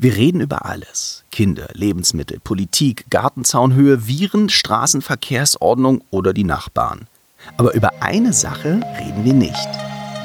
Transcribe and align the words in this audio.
Wir 0.00 0.14
reden 0.14 0.40
über 0.40 0.64
alles. 0.64 1.24
Kinder, 1.32 1.66
Lebensmittel, 1.72 2.38
Politik, 2.38 3.06
Gartenzaunhöhe, 3.10 4.06
Viren, 4.06 4.48
Straßenverkehrsordnung 4.48 6.04
oder 6.12 6.32
die 6.32 6.44
Nachbarn. 6.44 7.08
Aber 7.56 7.74
über 7.74 7.90
eine 8.00 8.32
Sache 8.32 8.80
reden 8.96 9.24
wir 9.24 9.32
nicht. 9.32 9.68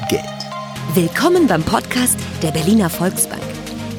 Geld. 0.08 0.22
Willkommen 0.94 1.48
beim 1.48 1.64
Podcast 1.64 2.16
der 2.40 2.52
Berliner 2.52 2.88
Volksbank. 2.88 3.42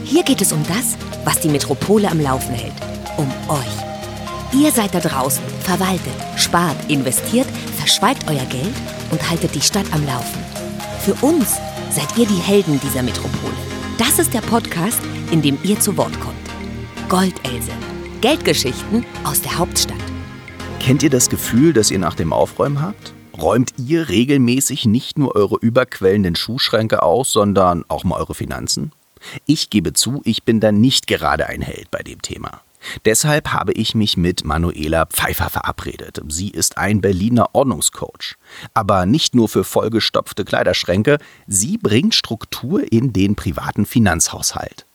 Hier 0.05 0.23
geht 0.23 0.39
es 0.39 0.53
um 0.53 0.63
das, 0.65 0.95
was 1.25 1.41
die 1.41 1.49
Metropole 1.49 2.09
am 2.09 2.21
Laufen 2.21 2.55
hält. 2.55 2.71
Um 3.17 3.27
euch. 3.49 4.57
Ihr 4.57 4.71
seid 4.71 4.95
da 4.95 5.01
draußen, 5.01 5.43
verwaltet, 5.59 6.15
spart, 6.37 6.77
investiert, 6.89 7.47
verschweigt 7.75 8.29
euer 8.29 8.45
Geld 8.45 8.75
und 9.11 9.29
haltet 9.29 9.53
die 9.53 9.61
Stadt 9.61 9.91
am 9.91 10.05
Laufen. 10.05 10.39
Für 11.01 11.15
uns 11.15 11.57
seid 11.91 12.17
ihr 12.17 12.27
die 12.27 12.35
Helden 12.35 12.79
dieser 12.79 13.03
Metropole. 13.03 13.74
Das 13.97 14.19
ist 14.19 14.33
der 14.33 14.41
Podcast, 14.41 14.99
in 15.31 15.41
dem 15.41 15.57
ihr 15.63 15.79
zu 15.79 15.95
Wort 15.95 16.19
kommt. 16.19 16.35
Goldelse. 17.07 17.71
Geldgeschichten 18.19 19.05
aus 19.23 19.41
der 19.41 19.57
Hauptstadt. 19.57 19.95
Kennt 20.81 21.01
ihr 21.01 21.09
das 21.09 21.29
Gefühl, 21.29 21.71
das 21.71 21.91
ihr 21.91 21.99
nach 21.99 22.15
dem 22.15 22.33
Aufräumen 22.33 22.81
habt? 22.81 23.13
Räumt 23.41 23.71
ihr 23.77 24.09
regelmäßig 24.09 24.85
nicht 24.85 25.17
nur 25.17 25.33
eure 25.37 25.55
überquellenden 25.61 26.35
Schuhschränke 26.35 27.03
aus, 27.03 27.31
sondern 27.31 27.85
auch 27.87 28.03
mal 28.03 28.17
eure 28.19 28.35
Finanzen? 28.35 28.91
Ich 29.45 29.69
gebe 29.69 29.93
zu, 29.93 30.21
ich 30.25 30.43
bin 30.43 30.59
da 30.59 30.73
nicht 30.73 31.07
gerade 31.07 31.47
ein 31.47 31.61
Held 31.61 31.89
bei 31.89 32.03
dem 32.03 32.21
Thema. 32.21 32.64
Deshalb 33.05 33.51
habe 33.53 33.73
ich 33.73 33.95
mich 33.95 34.17
mit 34.17 34.45
Manuela 34.45 35.05
Pfeiffer 35.05 35.49
verabredet. 35.49 36.21
Sie 36.27 36.49
ist 36.49 36.77
ein 36.77 37.01
Berliner 37.01 37.49
Ordnungscoach. 37.53 38.35
Aber 38.73 39.05
nicht 39.05 39.35
nur 39.35 39.49
für 39.49 39.63
vollgestopfte 39.63 40.45
Kleiderschränke, 40.45 41.17
sie 41.47 41.77
bringt 41.77 42.15
Struktur 42.15 42.91
in 42.91 43.13
den 43.13 43.35
privaten 43.35 43.85
Finanzhaushalt. 43.85 44.85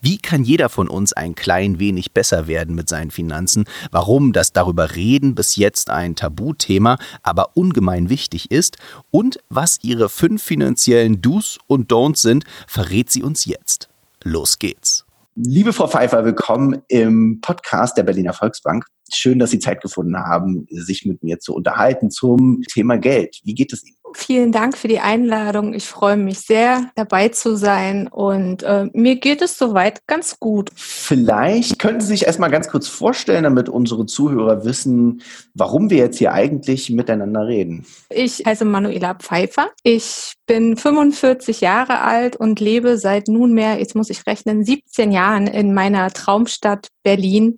Wie 0.00 0.18
kann 0.18 0.44
jeder 0.44 0.68
von 0.68 0.88
uns 0.88 1.12
ein 1.12 1.34
klein 1.34 1.78
wenig 1.78 2.12
besser 2.12 2.46
werden 2.46 2.74
mit 2.74 2.88
seinen 2.88 3.10
Finanzen? 3.10 3.64
Warum 3.90 4.32
das 4.32 4.52
darüber 4.52 4.94
reden 4.94 5.34
bis 5.34 5.56
jetzt 5.56 5.90
ein 5.90 6.14
Tabuthema, 6.16 6.98
aber 7.22 7.56
ungemein 7.56 8.08
wichtig 8.08 8.50
ist? 8.50 8.76
Und 9.10 9.40
was 9.48 9.78
ihre 9.82 10.08
fünf 10.08 10.42
finanziellen 10.42 11.20
Do's 11.20 11.58
und 11.66 11.90
Don'ts 11.90 12.22
sind, 12.22 12.44
verrät 12.66 13.10
sie 13.10 13.22
uns 13.22 13.44
jetzt. 13.44 13.88
Los 14.22 14.58
geht's. 14.58 15.04
Liebe 15.34 15.72
Frau 15.72 15.86
Pfeiffer, 15.86 16.26
willkommen 16.26 16.82
im 16.88 17.40
Podcast 17.40 17.96
der 17.96 18.02
Berliner 18.02 18.34
Volksbank. 18.34 18.84
Schön, 19.14 19.38
dass 19.38 19.50
Sie 19.50 19.58
Zeit 19.58 19.82
gefunden 19.82 20.16
haben, 20.16 20.66
sich 20.70 21.04
mit 21.04 21.22
mir 21.22 21.38
zu 21.38 21.54
unterhalten 21.54 22.10
zum 22.10 22.62
Thema 22.62 22.96
Geld. 22.96 23.40
Wie 23.44 23.54
geht 23.54 23.72
es 23.72 23.84
Ihnen? 23.84 23.96
Vielen 24.14 24.52
Dank 24.52 24.76
für 24.76 24.88
die 24.88 25.00
Einladung. 25.00 25.74
Ich 25.74 25.86
freue 25.86 26.16
mich 26.16 26.40
sehr, 26.40 26.90
dabei 26.96 27.28
zu 27.28 27.56
sein 27.56 28.08
und 28.08 28.62
äh, 28.62 28.88
mir 28.92 29.16
geht 29.16 29.42
es 29.42 29.56
soweit 29.56 30.06
ganz 30.06 30.38
gut. 30.38 30.70
Vielleicht 30.74 31.78
könnten 31.78 32.00
Sie 32.00 32.08
sich 32.08 32.26
erstmal 32.26 32.50
ganz 32.50 32.68
kurz 32.68 32.88
vorstellen, 32.88 33.44
damit 33.44 33.68
unsere 33.68 34.06
Zuhörer 34.06 34.64
wissen, 34.64 35.22
warum 35.54 35.90
wir 35.90 35.98
jetzt 35.98 36.18
hier 36.18 36.32
eigentlich 36.32 36.90
miteinander 36.90 37.46
reden. 37.46 37.86
Ich 38.10 38.44
heiße 38.44 38.64
Manuela 38.64 39.14
Pfeiffer. 39.14 39.70
Ich 39.82 40.34
bin 40.46 40.76
45 40.76 41.60
Jahre 41.60 42.00
alt 42.00 42.36
und 42.36 42.60
lebe 42.60 42.98
seit 42.98 43.28
nunmehr, 43.28 43.78
jetzt 43.78 43.94
muss 43.94 44.10
ich 44.10 44.26
rechnen, 44.26 44.64
17 44.64 45.12
Jahren 45.12 45.46
in 45.46 45.72
meiner 45.72 46.10
Traumstadt 46.10 46.88
Berlin 47.02 47.56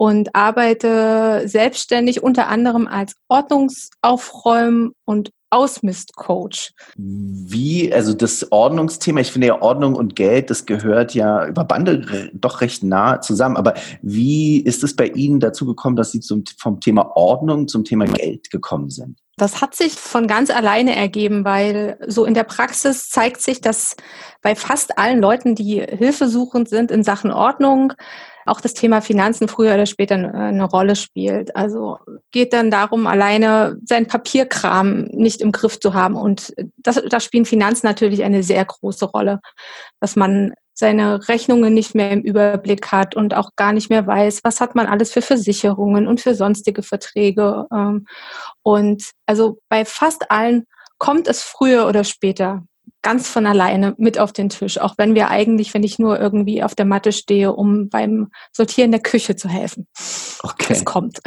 und 0.00 0.34
arbeite 0.34 1.42
selbstständig 1.44 2.22
unter 2.22 2.48
anderem 2.48 2.86
als 2.86 3.16
Ordnungsaufräum- 3.28 4.92
und 5.04 5.30
Ausmistcoach. 5.50 6.72
Wie, 6.96 7.92
also 7.92 8.14
das 8.14 8.50
Ordnungsthema, 8.50 9.20
ich 9.20 9.30
finde 9.30 9.48
ja 9.48 9.60
Ordnung 9.60 9.96
und 9.96 10.16
Geld, 10.16 10.48
das 10.48 10.64
gehört 10.64 11.12
ja 11.14 11.46
über 11.46 11.64
Bande 11.64 12.30
doch 12.32 12.62
recht 12.62 12.82
nah 12.82 13.20
zusammen. 13.20 13.58
Aber 13.58 13.74
wie 14.00 14.60
ist 14.60 14.82
es 14.84 14.96
bei 14.96 15.08
Ihnen 15.08 15.38
dazu 15.38 15.66
gekommen, 15.66 15.96
dass 15.96 16.12
Sie 16.12 16.20
zum, 16.20 16.44
vom 16.56 16.80
Thema 16.80 17.14
Ordnung 17.14 17.68
zum 17.68 17.84
Thema 17.84 18.06
Geld 18.06 18.50
gekommen 18.50 18.88
sind? 18.88 19.18
Das 19.36 19.60
hat 19.60 19.74
sich 19.74 19.92
von 19.92 20.26
ganz 20.26 20.48
alleine 20.48 20.96
ergeben, 20.96 21.44
weil 21.44 21.98
so 22.06 22.24
in 22.24 22.34
der 22.34 22.44
Praxis 22.44 23.10
zeigt 23.10 23.42
sich, 23.42 23.60
dass 23.60 23.96
bei 24.40 24.54
fast 24.54 24.98
allen 24.98 25.20
Leuten, 25.20 25.54
die 25.54 25.80
hilfesuchend 25.80 26.70
sind 26.70 26.90
in 26.90 27.04
Sachen 27.04 27.32
Ordnung, 27.32 27.92
auch 28.46 28.60
das 28.60 28.74
Thema 28.74 29.00
Finanzen 29.00 29.48
früher 29.48 29.74
oder 29.74 29.86
später 29.86 30.14
eine 30.14 30.64
Rolle 30.64 30.96
spielt. 30.96 31.54
Also 31.56 31.98
geht 32.30 32.52
dann 32.52 32.70
darum, 32.70 33.06
alleine 33.06 33.78
seinen 33.84 34.06
Papierkram 34.06 35.02
nicht 35.12 35.40
im 35.40 35.52
Griff 35.52 35.78
zu 35.78 35.94
haben. 35.94 36.16
Und 36.16 36.52
das, 36.76 37.02
da 37.08 37.20
spielen 37.20 37.44
Finanzen 37.44 37.86
natürlich 37.86 38.24
eine 38.24 38.42
sehr 38.42 38.64
große 38.64 39.06
Rolle, 39.06 39.40
dass 40.00 40.16
man 40.16 40.54
seine 40.74 41.28
Rechnungen 41.28 41.74
nicht 41.74 41.94
mehr 41.94 42.10
im 42.10 42.22
Überblick 42.22 42.90
hat 42.90 43.14
und 43.14 43.34
auch 43.34 43.50
gar 43.54 43.72
nicht 43.72 43.90
mehr 43.90 44.06
weiß, 44.06 44.40
was 44.44 44.60
hat 44.60 44.74
man 44.74 44.86
alles 44.86 45.12
für 45.12 45.22
Versicherungen 45.22 46.08
und 46.08 46.20
für 46.20 46.34
sonstige 46.34 46.82
Verträge. 46.82 47.66
Ähm, 47.72 48.06
und 48.62 49.10
also 49.26 49.58
bei 49.68 49.84
fast 49.84 50.30
allen 50.30 50.64
kommt 50.98 51.28
es 51.28 51.42
früher 51.42 51.86
oder 51.86 52.02
später 52.02 52.64
ganz 53.02 53.28
von 53.28 53.46
alleine 53.46 53.94
mit 53.98 54.18
auf 54.18 54.32
den 54.32 54.48
Tisch, 54.48 54.78
auch 54.78 54.94
wenn 54.98 55.14
wir 55.14 55.28
eigentlich, 55.28 55.72
wenn 55.74 55.82
ich 55.82 55.98
nur 55.98 56.20
irgendwie 56.20 56.62
auf 56.62 56.74
der 56.74 56.86
Matte 56.86 57.12
stehe, 57.12 57.52
um 57.52 57.88
beim 57.88 58.30
Sortieren 58.52 58.90
der 58.90 59.00
Küche 59.00 59.36
zu 59.36 59.48
helfen. 59.48 59.86
Okay. 60.42 60.74
Es 60.74 60.84
kommt. 60.84 61.20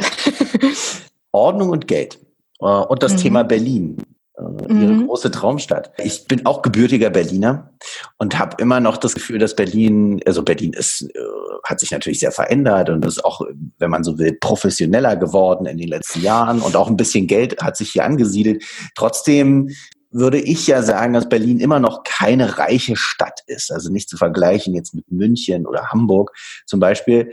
Ordnung 1.32 1.70
und 1.70 1.88
Geld. 1.88 2.18
Äh, 2.60 2.66
und 2.66 3.02
das 3.02 3.14
mhm. 3.14 3.18
Thema 3.18 3.42
Berlin. 3.42 3.96
Äh, 4.36 4.42
ihre 4.72 4.92
mhm. 4.92 5.06
große 5.06 5.30
Traumstadt. 5.30 5.92
Ich 6.02 6.26
bin 6.26 6.44
auch 6.44 6.62
gebürtiger 6.62 7.10
Berliner 7.10 7.70
und 8.18 8.38
habe 8.38 8.56
immer 8.60 8.80
noch 8.80 8.96
das 8.96 9.14
Gefühl, 9.14 9.38
dass 9.38 9.54
Berlin, 9.54 10.20
also 10.26 10.42
Berlin 10.42 10.72
ist, 10.72 11.02
äh, 11.02 11.20
hat 11.64 11.80
sich 11.80 11.92
natürlich 11.92 12.20
sehr 12.20 12.32
verändert 12.32 12.90
und 12.90 13.04
ist 13.04 13.24
auch, 13.24 13.42
wenn 13.78 13.90
man 13.90 14.02
so 14.02 14.18
will, 14.18 14.36
professioneller 14.40 15.16
geworden 15.16 15.66
in 15.66 15.78
den 15.78 15.88
letzten 15.88 16.22
Jahren 16.22 16.60
und 16.60 16.74
auch 16.76 16.88
ein 16.88 16.96
bisschen 16.96 17.26
Geld 17.26 17.62
hat 17.62 17.76
sich 17.76 17.90
hier 17.90 18.04
angesiedelt. 18.04 18.64
Trotzdem 18.96 19.70
würde 20.14 20.40
ich 20.40 20.66
ja 20.68 20.82
sagen, 20.82 21.12
dass 21.12 21.28
Berlin 21.28 21.58
immer 21.58 21.80
noch 21.80 22.04
keine 22.04 22.56
reiche 22.56 22.96
Stadt 22.96 23.40
ist. 23.46 23.72
Also 23.72 23.90
nicht 23.90 24.08
zu 24.08 24.16
vergleichen 24.16 24.74
jetzt 24.74 24.94
mit 24.94 25.10
München 25.10 25.66
oder 25.66 25.88
Hamburg 25.88 26.32
zum 26.66 26.80
Beispiel. 26.80 27.30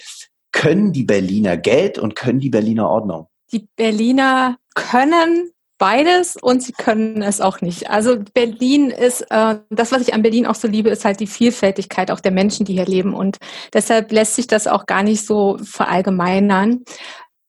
Können 0.51 0.91
die 0.91 1.03
Berliner 1.03 1.57
Geld 1.57 1.99
und 1.99 2.15
können 2.15 2.39
die 2.39 2.49
Berliner 2.49 2.89
Ordnung? 2.89 3.27
Die 3.53 3.67
Berliner 3.75 4.57
können 4.73 5.51
beides 5.77 6.37
und 6.37 6.63
sie 6.63 6.73
können 6.73 7.21
es 7.21 7.39
auch 7.39 7.61
nicht. 7.61 7.89
Also 7.89 8.17
Berlin 8.33 8.89
ist, 8.89 9.21
äh, 9.29 9.57
das, 9.69 9.91
was 9.91 10.01
ich 10.01 10.13
an 10.13 10.21
Berlin 10.23 10.45
auch 10.45 10.55
so 10.55 10.67
liebe, 10.67 10.89
ist 10.89 11.05
halt 11.05 11.19
die 11.19 11.27
Vielfältigkeit 11.27 12.11
auch 12.11 12.19
der 12.19 12.31
Menschen, 12.31 12.65
die 12.65 12.73
hier 12.73 12.85
leben. 12.85 13.13
Und 13.13 13.37
deshalb 13.73 14.11
lässt 14.11 14.35
sich 14.35 14.47
das 14.47 14.67
auch 14.67 14.85
gar 14.85 15.03
nicht 15.03 15.25
so 15.25 15.57
verallgemeinern. 15.63 16.83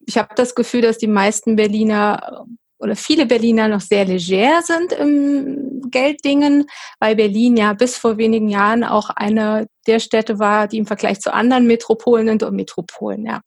Ich 0.06 0.19
habe 0.19 0.31
das 0.34 0.54
Gefühl, 0.54 0.82
dass 0.82 0.98
die 0.98 1.09
meisten 1.09 1.56
Berliner 1.56 2.47
oder 2.82 2.97
viele 2.97 3.26
Berliner 3.26 3.69
noch 3.69 3.81
sehr 3.81 4.04
leger 4.04 4.60
sind 4.62 4.93
im 4.93 5.82
Gelddingen, 5.91 6.66
weil 6.98 7.15
Berlin 7.15 7.56
ja 7.56 7.72
bis 7.75 7.97
vor 7.97 8.19
wenigen 8.19 8.48
Jahren 8.48 8.82
auch 8.82 9.10
eine 9.10 9.69
der 9.87 10.00
Städte 10.00 10.38
war, 10.38 10.69
die 10.69 10.78
im 10.78 10.87
Vergleich 10.87 11.21
zu 11.21 11.32
anderen 11.32 11.66
Metropolen 11.66 12.28
und 12.28 12.53
Metropolen 12.53 13.25
ja, 13.25 13.41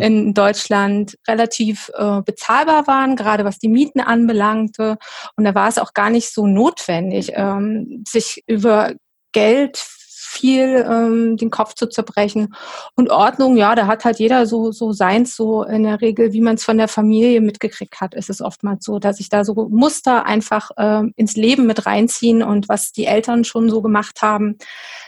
in 0.00 0.34
Deutschland 0.34 1.16
relativ 1.28 1.90
äh, 1.94 2.22
bezahlbar 2.22 2.86
waren, 2.86 3.16
gerade 3.16 3.44
was 3.44 3.58
die 3.58 3.68
Mieten 3.68 4.00
anbelangte. 4.00 4.96
Und 5.36 5.44
da 5.44 5.54
war 5.54 5.68
es 5.68 5.78
auch 5.78 5.92
gar 5.92 6.10
nicht 6.10 6.32
so 6.32 6.46
notwendig, 6.46 7.32
ähm, 7.34 8.04
sich 8.06 8.42
über 8.46 8.92
Geld 9.32 9.78
viel 10.30 10.86
ähm, 10.88 11.36
den 11.36 11.50
Kopf 11.50 11.74
zu 11.74 11.88
zerbrechen. 11.88 12.54
Und 12.94 13.10
Ordnung, 13.10 13.56
ja, 13.56 13.74
da 13.74 13.88
hat 13.88 14.04
halt 14.04 14.20
jeder 14.20 14.46
so, 14.46 14.70
so 14.70 14.92
seins, 14.92 15.34
so 15.34 15.64
in 15.64 15.82
der 15.82 16.00
Regel, 16.00 16.32
wie 16.32 16.40
man 16.40 16.54
es 16.54 16.64
von 16.64 16.78
der 16.78 16.86
Familie 16.86 17.40
mitgekriegt 17.40 18.00
hat, 18.00 18.14
ist 18.14 18.30
es 18.30 18.40
oftmals 18.40 18.84
so, 18.84 19.00
dass 19.00 19.16
sich 19.16 19.28
da 19.28 19.44
so 19.44 19.54
Muster 19.68 20.26
einfach 20.26 20.70
äh, 20.76 21.02
ins 21.16 21.34
Leben 21.34 21.66
mit 21.66 21.84
reinziehen 21.84 22.42
und 22.42 22.68
was 22.68 22.92
die 22.92 23.06
Eltern 23.06 23.42
schon 23.42 23.68
so 23.68 23.82
gemacht 23.82 24.22
haben, 24.22 24.56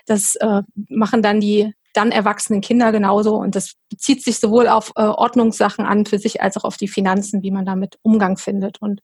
das 0.06 0.34
äh, 0.36 0.62
machen 0.88 1.22
dann 1.22 1.40
die 1.40 1.72
dann 1.92 2.10
erwachsenen 2.10 2.60
Kinder 2.60 2.90
genauso. 2.90 3.36
Und 3.36 3.54
das 3.54 3.74
bezieht 3.90 4.24
sich 4.24 4.40
sowohl 4.40 4.66
auf 4.66 4.92
äh, 4.96 5.02
Ordnungssachen 5.02 5.84
an 5.84 6.06
für 6.06 6.18
sich 6.18 6.40
als 6.42 6.56
auch 6.56 6.64
auf 6.64 6.78
die 6.78 6.88
Finanzen, 6.88 7.42
wie 7.42 7.50
man 7.50 7.66
damit 7.66 7.98
Umgang 8.02 8.38
findet. 8.38 8.80
Und 8.80 9.02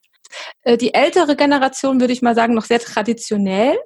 äh, 0.63 0.77
die 0.77 0.95
ältere 0.95 1.37
Generation, 1.37 2.01
würde 2.01 2.13
ich 2.13 2.23
mal 2.23 2.35
sagen, 2.35 2.55
noch 2.55 2.65
sehr 2.65 2.81
traditionell. 2.81 3.79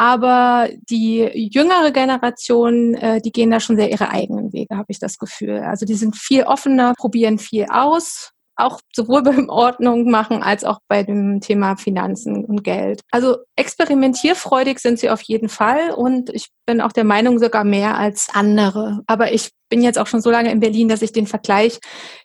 Aber 0.00 0.70
die 0.88 1.28
jüngere 1.52 1.90
Generation, 1.90 2.94
äh, 2.94 3.20
die 3.20 3.32
gehen 3.32 3.50
da 3.50 3.60
schon 3.60 3.76
sehr 3.76 3.90
ihre 3.90 4.08
eigenen 4.08 4.50
Wege, 4.50 4.78
habe 4.78 4.86
ich 4.88 4.98
das 4.98 5.18
Gefühl. 5.18 5.58
Also 5.58 5.84
die 5.84 5.94
sind 5.94 6.16
viel 6.16 6.44
offener, 6.44 6.94
probieren 6.96 7.38
viel 7.38 7.66
aus, 7.68 8.30
auch 8.56 8.80
sowohl 8.96 9.22
beim 9.22 9.50
Ordnung 9.50 10.10
machen 10.10 10.42
als 10.42 10.64
auch 10.64 10.78
bei 10.88 11.02
dem 11.02 11.42
Thema 11.42 11.76
Finanzen 11.76 12.46
und 12.46 12.64
Geld. 12.64 13.02
Also 13.10 13.40
experimentierfreudig 13.56 14.78
sind 14.78 14.98
sie 14.98 15.10
auf 15.10 15.20
jeden 15.20 15.50
Fall 15.50 15.90
und 15.90 16.30
ich 16.30 16.48
bin 16.64 16.80
auch 16.80 16.92
der 16.92 17.04
Meinung 17.04 17.38
sogar 17.38 17.64
mehr 17.64 17.98
als 17.98 18.28
andere. 18.32 19.02
Aber 19.06 19.34
ich 19.34 19.50
bin 19.68 19.82
jetzt 19.82 19.98
auch 19.98 20.06
schon 20.06 20.22
so 20.22 20.30
lange 20.30 20.50
in 20.50 20.60
Berlin, 20.60 20.88
dass 20.88 21.02
ich 21.02 21.12
den 21.12 21.26
Vergleich 21.26 21.78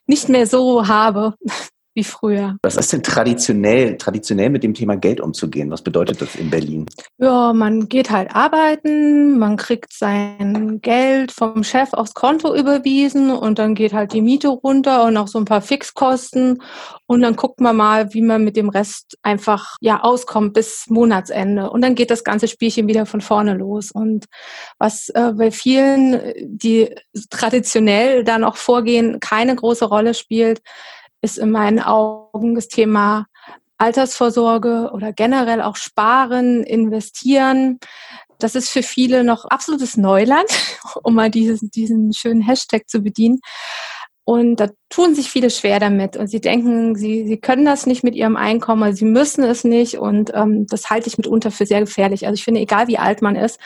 nicht 0.06 0.30
mehr 0.30 0.46
so 0.46 0.88
habe 0.88 1.34
wie 1.96 2.04
früher. 2.04 2.56
Was 2.62 2.76
ist 2.76 2.92
denn 2.92 3.02
traditionell, 3.02 3.96
traditionell 3.96 4.50
mit 4.50 4.62
dem 4.62 4.74
Thema 4.74 4.96
Geld 4.96 5.18
umzugehen? 5.18 5.70
Was 5.70 5.82
bedeutet 5.82 6.20
das 6.20 6.36
in 6.36 6.50
Berlin? 6.50 6.86
Ja, 7.16 7.54
man 7.54 7.88
geht 7.88 8.10
halt 8.10 8.36
arbeiten, 8.36 9.38
man 9.38 9.56
kriegt 9.56 9.94
sein 9.94 10.80
Geld 10.82 11.32
vom 11.32 11.64
Chef 11.64 11.94
aufs 11.94 12.12
Konto 12.12 12.54
überwiesen 12.54 13.30
und 13.30 13.58
dann 13.58 13.74
geht 13.74 13.94
halt 13.94 14.12
die 14.12 14.20
Miete 14.20 14.48
runter 14.48 15.04
und 15.04 15.16
auch 15.16 15.26
so 15.26 15.38
ein 15.38 15.46
paar 15.46 15.62
Fixkosten 15.62 16.62
und 17.06 17.22
dann 17.22 17.34
guckt 17.34 17.60
man 17.60 17.74
mal, 17.76 18.12
wie 18.12 18.22
man 18.22 18.44
mit 18.44 18.56
dem 18.56 18.68
Rest 18.68 19.16
einfach 19.22 19.76
ja 19.80 20.02
auskommt 20.02 20.52
bis 20.52 20.84
Monatsende 20.88 21.70
und 21.70 21.80
dann 21.80 21.94
geht 21.94 22.10
das 22.10 22.24
ganze 22.24 22.46
Spielchen 22.46 22.88
wieder 22.88 23.06
von 23.06 23.22
vorne 23.22 23.54
los 23.54 23.90
und 23.90 24.26
was 24.78 25.08
äh, 25.08 25.32
bei 25.32 25.50
vielen, 25.50 26.20
die 26.42 26.94
traditionell 27.30 28.22
da 28.22 28.38
noch 28.38 28.56
vorgehen, 28.56 29.18
keine 29.20 29.56
große 29.56 29.86
Rolle 29.86 30.12
spielt, 30.12 30.60
ist 31.22 31.38
in 31.38 31.50
meinen 31.50 31.80
Augen 31.80 32.54
das 32.54 32.68
Thema 32.68 33.26
Altersvorsorge 33.78 34.90
oder 34.92 35.12
generell 35.12 35.60
auch 35.60 35.76
Sparen, 35.76 36.62
Investieren. 36.62 37.78
Das 38.38 38.54
ist 38.54 38.68
für 38.68 38.82
viele 38.82 39.24
noch 39.24 39.44
absolutes 39.46 39.96
Neuland, 39.96 40.48
um 41.02 41.14
mal 41.14 41.30
diesen, 41.30 41.70
diesen 41.70 42.12
schönen 42.12 42.42
Hashtag 42.42 42.88
zu 42.88 43.00
bedienen. 43.00 43.40
Und 44.28 44.56
da 44.56 44.70
tun 44.88 45.14
sich 45.14 45.30
viele 45.30 45.50
schwer 45.50 45.78
damit. 45.78 46.16
Und 46.16 46.26
sie 46.26 46.40
denken, 46.40 46.96
sie, 46.96 47.28
sie 47.28 47.36
können 47.36 47.64
das 47.64 47.86
nicht 47.86 48.02
mit 48.02 48.16
ihrem 48.16 48.34
Einkommen, 48.34 48.92
sie 48.92 49.04
müssen 49.04 49.44
es 49.44 49.62
nicht. 49.62 49.98
Und 49.98 50.32
ähm, 50.34 50.66
das 50.66 50.90
halte 50.90 51.06
ich 51.06 51.16
mitunter 51.16 51.52
für 51.52 51.64
sehr 51.64 51.78
gefährlich. 51.78 52.26
Also 52.26 52.34
ich 52.34 52.42
finde, 52.42 52.60
egal 52.60 52.88
wie 52.88 52.98
alt 52.98 53.22
man 53.22 53.36
ist, 53.36 53.60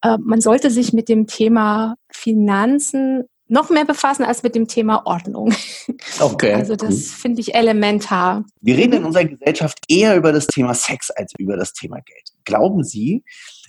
äh, 0.00 0.16
man 0.18 0.40
sollte 0.40 0.70
sich 0.70 0.94
mit 0.94 1.10
dem 1.10 1.26
Thema 1.26 1.96
Finanzen 2.10 3.24
noch 3.48 3.70
mehr 3.70 3.84
befassen 3.84 4.24
als 4.24 4.42
mit 4.42 4.54
dem 4.54 4.68
Thema 4.68 5.06
Ordnung. 5.06 5.52
Okay. 6.20 6.54
Also 6.54 6.76
das 6.76 7.10
finde 7.10 7.40
ich 7.40 7.54
elementar. 7.54 8.44
Wir 8.60 8.76
reden 8.76 8.94
in 8.94 9.04
unserer 9.04 9.24
Gesellschaft 9.24 9.78
eher 9.88 10.16
über 10.16 10.32
das 10.32 10.46
Thema 10.46 10.74
Sex 10.74 11.10
als 11.10 11.32
über 11.38 11.56
das 11.56 11.72
Thema 11.72 11.96
Geld. 12.00 12.32
Glauben 12.44 12.84
Sie, 12.84 13.24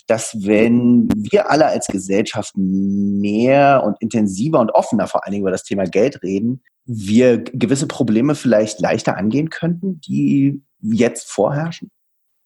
dass 0.07 0.35
wenn 0.45 1.07
wir 1.15 1.49
alle 1.51 1.67
als 1.67 1.87
Gesellschaft 1.87 2.53
mehr 2.55 3.83
und 3.85 3.97
intensiver 3.99 4.59
und 4.59 4.71
offener 4.71 5.07
vor 5.07 5.23
allen 5.23 5.33
Dingen 5.33 5.43
über 5.43 5.51
das 5.51 5.63
Thema 5.63 5.85
Geld 5.85 6.23
reden, 6.23 6.61
wir 6.85 7.37
gewisse 7.37 7.87
Probleme 7.87 8.35
vielleicht 8.35 8.79
leichter 8.79 9.15
angehen 9.15 9.49
könnten, 9.49 10.01
die 10.01 10.61
jetzt 10.81 11.29
vorherrschen? 11.29 11.91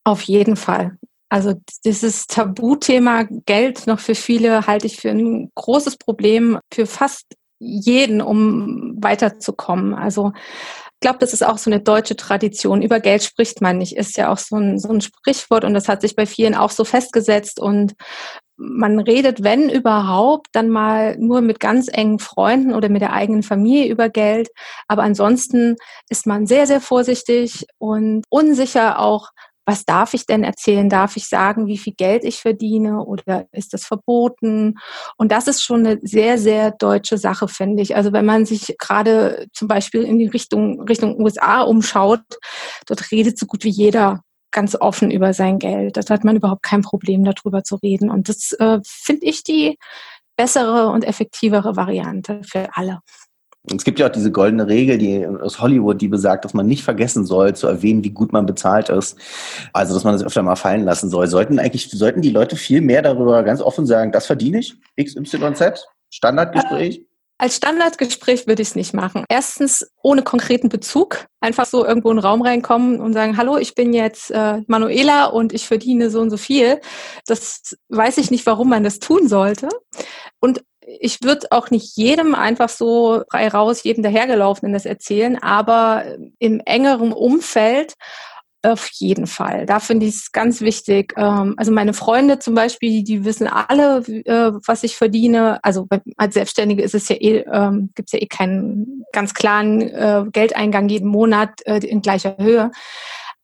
Auf 0.03 0.21
jeden 0.24 0.57
Fall. 0.57 0.97
Also 1.33 1.56
dieses 1.83 2.27
Tabuthema 2.27 3.24
Geld 3.47 3.88
noch 3.88 4.00
für 4.00 4.13
viele 4.13 4.68
halte 4.68 4.85
ich 4.85 4.97
für 4.97 5.09
ein 5.09 5.50
großes 5.56 5.97
Problem 5.97 6.59
für 6.71 6.85
fast 6.85 7.25
jeden, 7.57 8.21
um 8.21 8.94
weiterzukommen. 9.01 9.95
Also 9.95 10.31
ich 10.35 11.00
glaube, 11.01 11.18
das 11.18 11.33
ist 11.33 11.44
auch 11.44 11.57
so 11.57 11.71
eine 11.71 11.80
deutsche 11.80 12.15
Tradition. 12.15 12.83
Über 12.83 13.00
Geld 13.00 13.24
spricht 13.24 13.62
man 13.62 13.80
nicht, 13.80 13.97
ist 13.97 14.15
ja 14.15 14.31
auch 14.31 14.38
so 14.38 14.57
ein, 14.57 14.77
so 14.77 14.89
ein 14.89 15.01
Sprichwort 15.01 15.65
und 15.65 15.74
das 15.74 15.88
hat 15.88 16.01
sich 16.01 16.15
bei 16.15 16.27
vielen 16.27 16.53
auch 16.53 16.69
so 16.69 16.83
festgesetzt 16.83 17.59
und 17.59 17.94
man 18.56 19.00
redet, 19.00 19.44
wenn 19.44 19.71
überhaupt, 19.71 20.50
dann 20.51 20.69
mal 20.69 21.18
nur 21.18 21.41
mit 21.41 21.59
ganz 21.59 21.88
engen 21.91 22.19
Freunden 22.19 22.75
oder 22.75 22.89
mit 22.89 23.01
der 23.01 23.13
eigenen 23.13 23.41
Familie 23.41 23.91
über 23.91 24.07
Geld. 24.09 24.50
Aber 24.88 25.01
ansonsten 25.01 25.77
ist 26.09 26.27
man 26.27 26.45
sehr, 26.45 26.68
sehr 26.68 26.79
vorsichtig 26.79 27.65
und 27.79 28.24
unsicher 28.29 29.00
auch, 29.00 29.29
was 29.65 29.86
darf 29.86 30.13
ich 30.13 30.25
denn 30.25 30.44
erzählen? 30.44 30.89
Darf 30.89 31.15
ich 31.15 31.27
sagen, 31.27 31.68
wie 31.68 31.77
viel 31.77 31.94
Geld 31.94 32.24
ich 32.24 32.38
verdiene 32.38 33.04
oder 33.04 33.45
ist 33.51 33.74
das 33.74 33.86
verboten? 33.86 34.75
Und 35.18 35.31
das 35.31 35.48
ist 35.48 35.63
schon 35.63 35.86
eine 35.86 36.00
sehr, 36.01 36.38
sehr 36.38 36.71
deutsche 36.71 37.18
Sache, 37.18 37.48
finde 37.48 37.81
ich. 37.81 37.95
Also 37.95 38.12
wenn 38.12 38.25
man 38.25 38.45
sich 38.45 38.75
gerade 38.77 39.48
zum 39.54 39.68
Beispiel 39.68 40.04
in 40.04 40.19
die 40.19 40.27
Richtung, 40.27 40.81
Richtung 40.81 41.19
USA 41.21 41.62
umschaut, 41.62 42.21
dort 42.88 43.12
redet 43.12 43.39
so 43.39 43.45
gut 43.45 43.63
wie 43.63 43.69
jeder 43.69 44.21
ganz 44.51 44.75
offen 44.80 45.12
über 45.12 45.33
sein 45.33 45.60
Geld. 45.60 45.98
Da 45.98 46.13
hat 46.13 46.24
man 46.24 46.36
überhaupt 46.36 46.63
kein 46.63 46.81
Problem, 46.81 47.24
darüber 47.24 47.63
zu 47.63 47.75
reden. 47.75 48.10
Und 48.10 48.30
das 48.30 48.54
äh, 48.54 48.80
finde 48.83 49.25
ich 49.25 49.44
die 49.44 49.77
bessere 50.38 50.88
und 50.89 51.04
effektivere 51.04 51.75
Variante 51.75 52.42
für 52.44 52.69
alle. 52.74 53.00
Es 53.71 53.86
gibt 53.86 53.98
ja 53.98 54.07
auch 54.07 54.12
diese 54.12 54.31
goldene 54.31 54.68
Regel, 54.68 54.98
die 54.98 55.25
aus 55.25 55.62
Hollywood, 55.62 56.01
die 56.01 56.10
besagt, 56.10 56.44
dass 56.44 56.54
man 56.54 56.65
nicht 56.65 56.83
vergessen 56.83 57.25
soll, 57.25 57.56
zu 57.56 57.68
erwähnen, 57.68 58.04
wie 58.04 58.10
gut 58.10 58.33
man 58.33 58.45
bezahlt 58.45 58.89
ist. 58.89 59.18
Also, 59.71 59.94
dass 59.94 60.04
man 60.04 60.13
das 60.13 60.24
öfter 60.24 60.44
mal 60.44 60.57
fallen 60.57 60.83
lassen 60.83 61.10
soll. 61.10 61.27
Sollten 61.27 61.60
eigentlich, 61.60 61.89
sollten 61.89 62.21
die 62.21 62.31
Leute 62.31 62.57
viel 62.57 62.81
mehr 62.81 63.01
darüber 63.01 63.42
ganz 63.44 63.62
offen 63.62 63.86
sagen, 63.86 64.12
das 64.12 64.25
verdiene 64.25 64.60
ich, 64.60 64.75
XYZ, 65.01 65.86
Standardgespräch? 66.10 67.06
Als 67.38 67.57
Standardgespräch 67.57 68.48
würde 68.48 68.62
ich 68.62 68.69
es 68.69 68.75
nicht 68.75 68.94
machen. 68.94 69.25
Erstens 69.27 69.86
ohne 70.01 70.21
konkreten 70.21 70.69
Bezug. 70.69 71.25
Einfach 71.42 71.65
so 71.65 71.86
irgendwo 71.86 72.10
in 72.12 72.18
den 72.18 72.25
Raum 72.25 72.42
reinkommen 72.42 73.01
und 73.01 73.13
sagen, 73.13 73.38
hallo, 73.38 73.57
ich 73.57 73.75
bin 73.75 73.94
jetzt 73.94 74.30
äh, 74.31 74.62
Manuela 74.68 75.25
und 75.25 75.51
ich 75.51 75.68
verdiene 75.68 76.10
so 76.10 76.21
und 76.21 76.30
so 76.30 76.38
viel. 76.38 76.80
Das 77.25 77.75
weiß 77.89 78.18
ich 78.19 78.30
nicht, 78.30 78.45
warum 78.45 78.69
man 78.69 78.83
das 78.83 79.00
tun 79.00 79.27
sollte. 79.27 79.68
Und 80.39 80.63
ich 81.00 81.19
würde 81.24 81.47
auch 81.51 81.69
nicht 81.69 81.97
jedem 81.97 82.35
einfach 82.35 82.69
so 82.69 83.24
frei 83.30 83.47
raus, 83.47 83.83
jedem 83.83 84.03
dahergelaufenen 84.03 84.74
das 84.74 84.85
erzählen, 84.85 85.41
aber 85.41 86.03
im 86.39 86.62
engeren 86.65 87.13
Umfeld 87.13 87.95
auf 88.65 88.89
jeden 88.94 89.27
Fall. 89.27 89.65
Da 89.65 89.80
finde 89.80 90.06
ich 90.06 90.15
es 90.15 90.31
ganz 90.31 90.62
wichtig. 90.62 91.13
Ähm, 91.18 91.53
also 91.57 91.71
meine 91.71 91.94
Freunde 91.94 92.39
zum 92.39 92.56
Beispiel, 92.56 93.03
die 93.03 93.25
wissen 93.25 93.47
alle, 93.47 93.97
äh, 94.07 94.51
was 94.65 94.83
ich 94.83 94.95
verdiene. 94.95 95.59
Also 95.63 95.88
als 96.15 96.33
Selbstständige 96.33 96.81
ist 96.81 96.95
es 96.95 97.09
ja 97.09 97.18
eh, 97.18 97.44
ähm, 97.51 97.89
gibt 97.94 98.07
es 98.07 98.13
ja 98.13 98.19
eh 98.19 98.27
keinen 98.27 99.03
ganz 99.12 99.33
klaren 99.33 99.81
äh, 99.81 100.24
Geldeingang 100.31 100.88
jeden 100.88 101.09
Monat 101.09 101.50
äh, 101.65 101.79
in 101.79 102.01
gleicher 102.01 102.38
Höhe. 102.39 102.71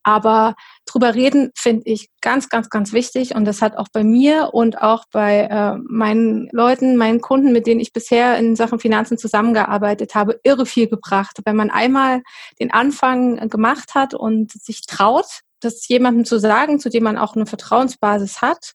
Aber 0.02 0.54
drüber 0.86 1.14
reden 1.14 1.50
finde 1.54 1.82
ich 1.84 2.08
ganz, 2.20 2.48
ganz, 2.48 2.70
ganz 2.70 2.92
wichtig. 2.92 3.34
Und 3.34 3.44
das 3.44 3.62
hat 3.62 3.76
auch 3.76 3.88
bei 3.92 4.04
mir 4.04 4.50
und 4.52 4.80
auch 4.80 5.04
bei 5.12 5.42
äh, 5.42 5.76
meinen 5.88 6.48
Leuten, 6.52 6.96
meinen 6.96 7.20
Kunden, 7.20 7.52
mit 7.52 7.66
denen 7.66 7.80
ich 7.80 7.92
bisher 7.92 8.38
in 8.38 8.56
Sachen 8.56 8.78
Finanzen 8.78 9.18
zusammengearbeitet 9.18 10.14
habe, 10.14 10.40
irre 10.42 10.66
viel 10.66 10.88
gebracht. 10.88 11.38
Wenn 11.44 11.56
man 11.56 11.70
einmal 11.70 12.22
den 12.58 12.72
Anfang 12.72 13.48
gemacht 13.48 13.94
hat 13.94 14.14
und 14.14 14.52
sich 14.52 14.86
traut, 14.86 15.40
das 15.60 15.86
jemandem 15.88 16.24
zu 16.24 16.38
sagen, 16.38 16.80
zu 16.80 16.88
dem 16.88 17.04
man 17.04 17.18
auch 17.18 17.36
eine 17.36 17.46
Vertrauensbasis 17.46 18.40
hat, 18.40 18.72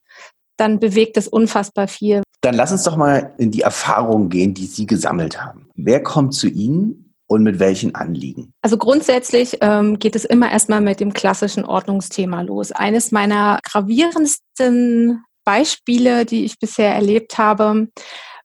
dann 0.57 0.79
bewegt 0.79 1.17
es 1.17 1.27
unfassbar 1.27 1.87
viel. 1.87 2.23
Dann 2.41 2.55
lass 2.55 2.71
uns 2.71 2.83
doch 2.83 2.95
mal 2.95 3.33
in 3.37 3.51
die 3.51 3.61
Erfahrungen 3.61 4.29
gehen, 4.29 4.53
die 4.53 4.67
Sie 4.67 4.85
gesammelt 4.85 5.41
haben. 5.41 5.67
Wer 5.75 6.01
kommt 6.03 6.33
zu 6.33 6.47
Ihnen 6.47 7.04
und 7.27 7.43
mit 7.43 7.59
welchen 7.59 7.95
Anliegen? 7.95 8.53
Also 8.61 8.77
grundsätzlich 8.77 9.57
ähm, 9.61 9.99
geht 9.99 10.15
es 10.15 10.25
immer 10.25 10.51
erstmal 10.51 10.81
mit 10.81 10.99
dem 10.99 11.13
klassischen 11.13 11.65
Ordnungsthema 11.65 12.41
los. 12.41 12.71
Eines 12.71 13.11
meiner 13.11 13.59
gravierendsten 13.63 15.23
Beispiele, 15.43 16.25
die 16.25 16.45
ich 16.45 16.59
bisher 16.59 16.93
erlebt 16.93 17.37
habe, 17.37 17.87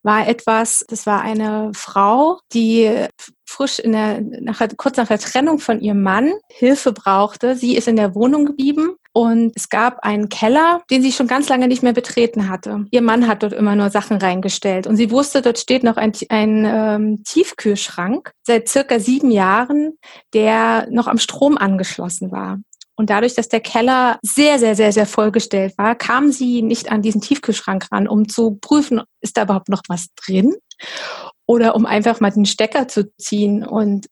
war 0.03 0.27
etwas, 0.27 0.83
das 0.87 1.05
war 1.05 1.21
eine 1.21 1.71
Frau, 1.75 2.39
die 2.53 3.07
frisch 3.45 3.79
in 3.79 3.91
der, 3.91 4.21
nach, 4.21 4.61
kurz 4.77 4.97
nach 4.97 5.07
der 5.07 5.19
Trennung 5.19 5.59
von 5.59 5.79
ihrem 5.79 6.01
Mann 6.01 6.33
Hilfe 6.49 6.91
brauchte. 6.91 7.55
Sie 7.55 7.75
ist 7.75 7.87
in 7.87 7.97
der 7.97 8.15
Wohnung 8.15 8.45
geblieben 8.45 8.95
und 9.13 9.51
es 9.55 9.69
gab 9.69 9.99
einen 9.99 10.29
Keller, 10.29 10.81
den 10.89 11.01
sie 11.01 11.11
schon 11.11 11.27
ganz 11.27 11.49
lange 11.49 11.67
nicht 11.67 11.83
mehr 11.83 11.93
betreten 11.93 12.49
hatte. 12.49 12.85
Ihr 12.91 13.01
Mann 13.01 13.27
hat 13.27 13.43
dort 13.43 13.53
immer 13.53 13.75
nur 13.75 13.89
Sachen 13.89 14.17
reingestellt 14.17 14.87
und 14.87 14.95
sie 14.95 15.11
wusste, 15.11 15.41
dort 15.41 15.59
steht 15.59 15.83
noch 15.83 15.97
ein, 15.97 16.13
ein 16.29 16.65
ähm, 16.65 17.23
Tiefkühlschrank 17.23 18.31
seit 18.43 18.69
circa 18.69 18.99
sieben 18.99 19.31
Jahren, 19.31 19.97
der 20.33 20.87
noch 20.89 21.07
am 21.07 21.17
Strom 21.17 21.57
angeschlossen 21.57 22.31
war. 22.31 22.59
Und 22.95 23.09
dadurch, 23.09 23.33
dass 23.33 23.49
der 23.49 23.61
Keller 23.61 24.19
sehr, 24.21 24.59
sehr, 24.59 24.75
sehr, 24.75 24.93
sehr 24.93 25.05
vollgestellt 25.05 25.77
war, 25.77 25.95
kam 25.95 26.31
sie 26.31 26.61
nicht 26.61 26.91
an 26.91 27.01
diesen 27.01 27.19
Tiefkühlschrank 27.19 27.87
ran, 27.91 28.07
um 28.07 28.29
zu 28.29 28.59
prüfen, 28.61 29.01
ist 29.21 29.37
da 29.37 29.43
überhaupt 29.43 29.69
noch 29.69 29.81
was 29.87 30.07
drin? 30.15 30.53
Oder 31.47 31.75
um 31.75 31.85
einfach 31.85 32.19
mal 32.19 32.29
den 32.29 32.45
Stecker 32.45 32.87
zu 32.87 33.11
ziehen. 33.17 33.65
Und 33.65 34.07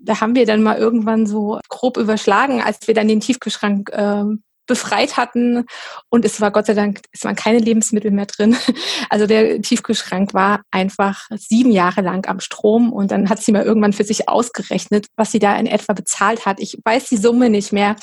da 0.00 0.20
haben 0.20 0.34
wir 0.34 0.46
dann 0.46 0.62
mal 0.62 0.78
irgendwann 0.78 1.26
so 1.26 1.60
grob 1.68 1.96
überschlagen, 1.96 2.62
als 2.62 2.86
wir 2.86 2.94
dann 2.94 3.08
den 3.08 3.20
Tiefkühlschrank 3.20 3.90
äh, 3.92 4.24
befreit 4.66 5.16
hatten. 5.16 5.64
Und 6.08 6.24
es 6.24 6.40
war 6.40 6.50
Gott 6.50 6.66
sei 6.66 6.74
Dank, 6.74 7.00
es 7.12 7.24
waren 7.24 7.36
keine 7.36 7.58
Lebensmittel 7.58 8.10
mehr 8.10 8.26
drin. 8.26 8.56
Also 9.08 9.26
der 9.26 9.62
Tiefkühlschrank 9.62 10.34
war 10.34 10.62
einfach 10.70 11.26
sieben 11.36 11.70
Jahre 11.70 12.00
lang 12.00 12.28
am 12.28 12.40
Strom. 12.40 12.92
Und 12.92 13.12
dann 13.12 13.28
hat 13.28 13.40
sie 13.40 13.52
mal 13.52 13.62
irgendwann 13.62 13.92
für 13.92 14.04
sich 14.04 14.28
ausgerechnet, 14.28 15.06
was 15.16 15.30
sie 15.30 15.38
da 15.38 15.56
in 15.56 15.66
etwa 15.66 15.92
bezahlt 15.92 16.44
hat. 16.44 16.60
Ich 16.60 16.78
weiß 16.84 17.08
die 17.08 17.16
Summe 17.16 17.48
nicht 17.48 17.72
mehr. 17.72 17.96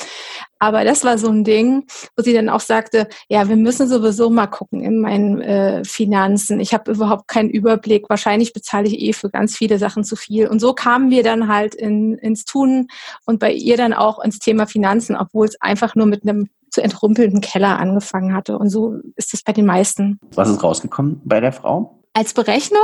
Aber 0.64 0.86
das 0.86 1.04
war 1.04 1.18
so 1.18 1.28
ein 1.28 1.44
Ding, 1.44 1.84
wo 2.16 2.24
sie 2.24 2.32
dann 2.32 2.48
auch 2.48 2.62
sagte, 2.62 3.10
ja, 3.28 3.50
wir 3.50 3.58
müssen 3.58 3.86
sowieso 3.90 4.30
mal 4.30 4.48
gucken 4.48 4.82
in 4.82 5.02
meinen 5.02 5.42
äh, 5.42 5.84
Finanzen. 5.84 6.62
Ich 6.62 6.74
habe 6.74 6.90
überhaupt 6.94 7.28
keinen 7.28 7.50
Überblick. 7.50 8.10
Wahrscheinlich 8.10 8.54
bezahle 8.54 8.88
ich 8.88 8.98
eh 9.02 9.12
für 9.12 9.30
ganz 9.30 9.58
viele 9.58 9.78
Sachen 9.78 10.06
zu 10.06 10.16
viel. 10.16 10.48
Und 10.48 10.62
so 10.62 10.74
kamen 10.74 11.12
wir 11.12 11.22
dann 11.22 11.50
halt 11.50 11.76
in, 11.76 12.18
ins 12.18 12.46
Tun 12.46 12.88
und 13.26 13.40
bei 13.40 13.52
ihr 13.52 13.76
dann 13.76 13.92
auch 13.92 14.24
ins 14.24 14.40
Thema 14.40 14.66
Finanzen, 14.66 15.18
obwohl 15.18 15.48
es 15.48 15.60
einfach 15.60 15.96
nur 15.96 16.06
mit 16.06 16.24
einem 16.24 16.48
zu 16.74 16.84
entrumpelnden 16.84 17.42
Keller 17.42 17.80
angefangen 17.80 18.34
hatte. 18.34 18.58
Und 18.58 18.70
so 18.70 18.96
ist 19.16 19.34
es 19.34 19.44
bei 19.44 19.54
den 19.54 19.66
meisten. 19.66 20.20
Was 20.36 20.50
ist 20.50 20.64
rausgekommen 20.64 21.22
bei 21.24 21.40
der 21.40 21.54
Frau? 21.54 22.00
Als 22.14 22.34
Berechnung 22.34 22.80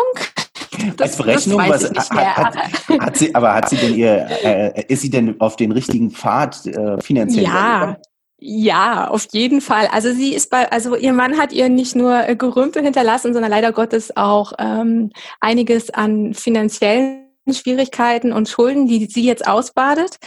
Das, 0.98 1.10
Als 1.10 1.18
Berechnung, 1.18 1.60
was, 1.60 1.84
hat, 1.84 2.10
hat, 2.10 2.56
hat, 3.00 3.18
sie, 3.18 3.34
aber 3.36 3.54
hat 3.54 3.70
sie 3.70 3.78
denn 3.78 3.96
ihr, 3.96 4.28
äh, 4.44 4.84
ist 4.88 5.02
sie 5.02 5.10
denn 5.10 5.40
auf 5.40 5.56
den 5.56 5.72
richtigen 5.72 6.12
Pfad 6.12 6.66
äh, 6.68 7.02
finanziell? 7.02 7.44
Ja, 7.44 7.98
ja, 8.42 9.10
auf 9.10 9.28
jeden 9.32 9.60
Fall. 9.60 9.88
Also 9.92 10.14
sie 10.14 10.34
ist 10.34 10.50
bei, 10.50 10.72
also 10.72 10.96
ihr 10.96 11.12
Mann 11.12 11.38
hat 11.38 11.52
ihr 11.52 11.68
nicht 11.68 11.96
nur 11.96 12.22
Gerümpel 12.36 12.84
hinterlassen, 12.84 13.34
sondern 13.34 13.52
leider 13.52 13.74
Gottes 13.74 14.16
auch 14.16 14.54
ähm, 14.60 15.12
einiges 15.42 15.90
an 15.90 16.34
finanziellen 16.34 17.29
Schwierigkeiten 17.54 18.34
und 18.34 18.50
Schulden, 18.50 18.88
die 18.88 19.06
sie 19.06 19.26
jetzt 19.26 19.48
ausbadet. 19.48 20.18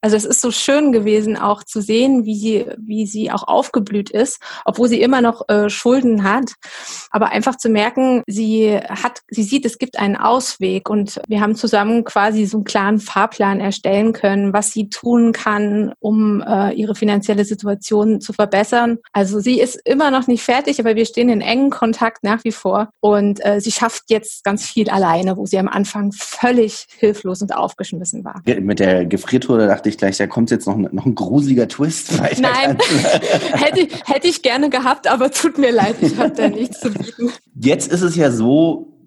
Also 0.00 0.16
es 0.16 0.24
ist 0.24 0.40
so 0.40 0.50
schön 0.50 0.92
gewesen, 0.92 1.36
auch 1.36 1.64
zu 1.64 1.80
sehen, 1.80 2.24
wie 2.24 2.36
sie, 2.36 2.66
wie 2.78 3.06
sie 3.06 3.30
auch 3.30 3.46
aufgeblüht 3.46 4.10
ist, 4.10 4.40
obwohl 4.64 4.88
sie 4.88 5.00
immer 5.00 5.20
noch 5.20 5.48
äh, 5.48 5.70
Schulden 5.70 6.24
hat. 6.24 6.52
Aber 7.10 7.30
einfach 7.30 7.56
zu 7.56 7.68
merken, 7.68 8.22
sie 8.26 8.76
hat, 8.76 9.20
sie 9.28 9.42
sieht, 9.42 9.64
es 9.64 9.78
gibt 9.78 9.98
einen 9.98 10.16
Ausweg 10.16 10.88
und 10.90 11.20
wir 11.28 11.40
haben 11.40 11.56
zusammen 11.56 12.04
quasi 12.04 12.46
so 12.46 12.58
einen 12.58 12.64
klaren 12.64 13.00
Fahrplan 13.00 13.60
erstellen 13.60 14.12
können, 14.12 14.52
was 14.52 14.72
sie 14.72 14.88
tun 14.88 15.32
kann, 15.32 15.92
um 16.00 16.42
äh, 16.42 16.72
ihre 16.72 16.94
finanzielle 16.94 17.44
Situation 17.44 18.20
zu 18.20 18.32
verbessern. 18.32 18.98
Also 19.12 19.40
sie 19.40 19.60
ist 19.60 19.80
immer 19.84 20.10
noch 20.10 20.26
nicht 20.26 20.42
fertig, 20.42 20.80
aber 20.80 20.96
wir 20.96 21.06
stehen 21.06 21.28
in 21.28 21.40
engen 21.40 21.70
Kontakt 21.70 22.24
nach 22.24 22.44
wie 22.44 22.52
vor 22.52 22.90
und 23.00 23.44
äh, 23.44 23.60
sie 23.60 23.72
schafft 23.72 24.04
jetzt 24.08 24.44
ganz 24.44 24.64
viel 24.64 24.90
alleine, 24.90 25.36
wo 25.36 25.46
sie 25.46 25.58
am 25.58 25.68
Anfang 25.68 26.12
völlig 26.12 26.67
völlig 26.68 26.86
hilflos 26.98 27.42
und 27.42 27.54
aufgeschmissen 27.54 28.24
war. 28.24 28.42
Mit 28.60 28.78
der 28.78 29.06
Gefriertruhe 29.06 29.66
dachte 29.66 29.88
ich 29.88 29.98
gleich, 29.98 30.16
da 30.16 30.26
kommt 30.26 30.50
jetzt 30.50 30.66
noch, 30.66 30.76
noch 30.76 31.06
ein 31.06 31.14
gruseliger 31.14 31.68
Twist. 31.68 32.12
Nein, 32.40 32.78
hätte, 33.52 33.88
hätte 34.04 34.28
ich 34.28 34.42
gerne 34.42 34.70
gehabt, 34.70 35.06
aber 35.06 35.30
tut 35.30 35.58
mir 35.58 35.72
leid, 35.72 35.96
ich 36.00 36.16
habe 36.16 36.30
da 36.30 36.48
nichts 36.48 36.80
zu 36.80 36.90
bieten. 36.90 37.32
Jetzt 37.54 37.92
ist 37.92 38.02
es 38.02 38.16
ja 38.16 38.30
so, 38.30 38.97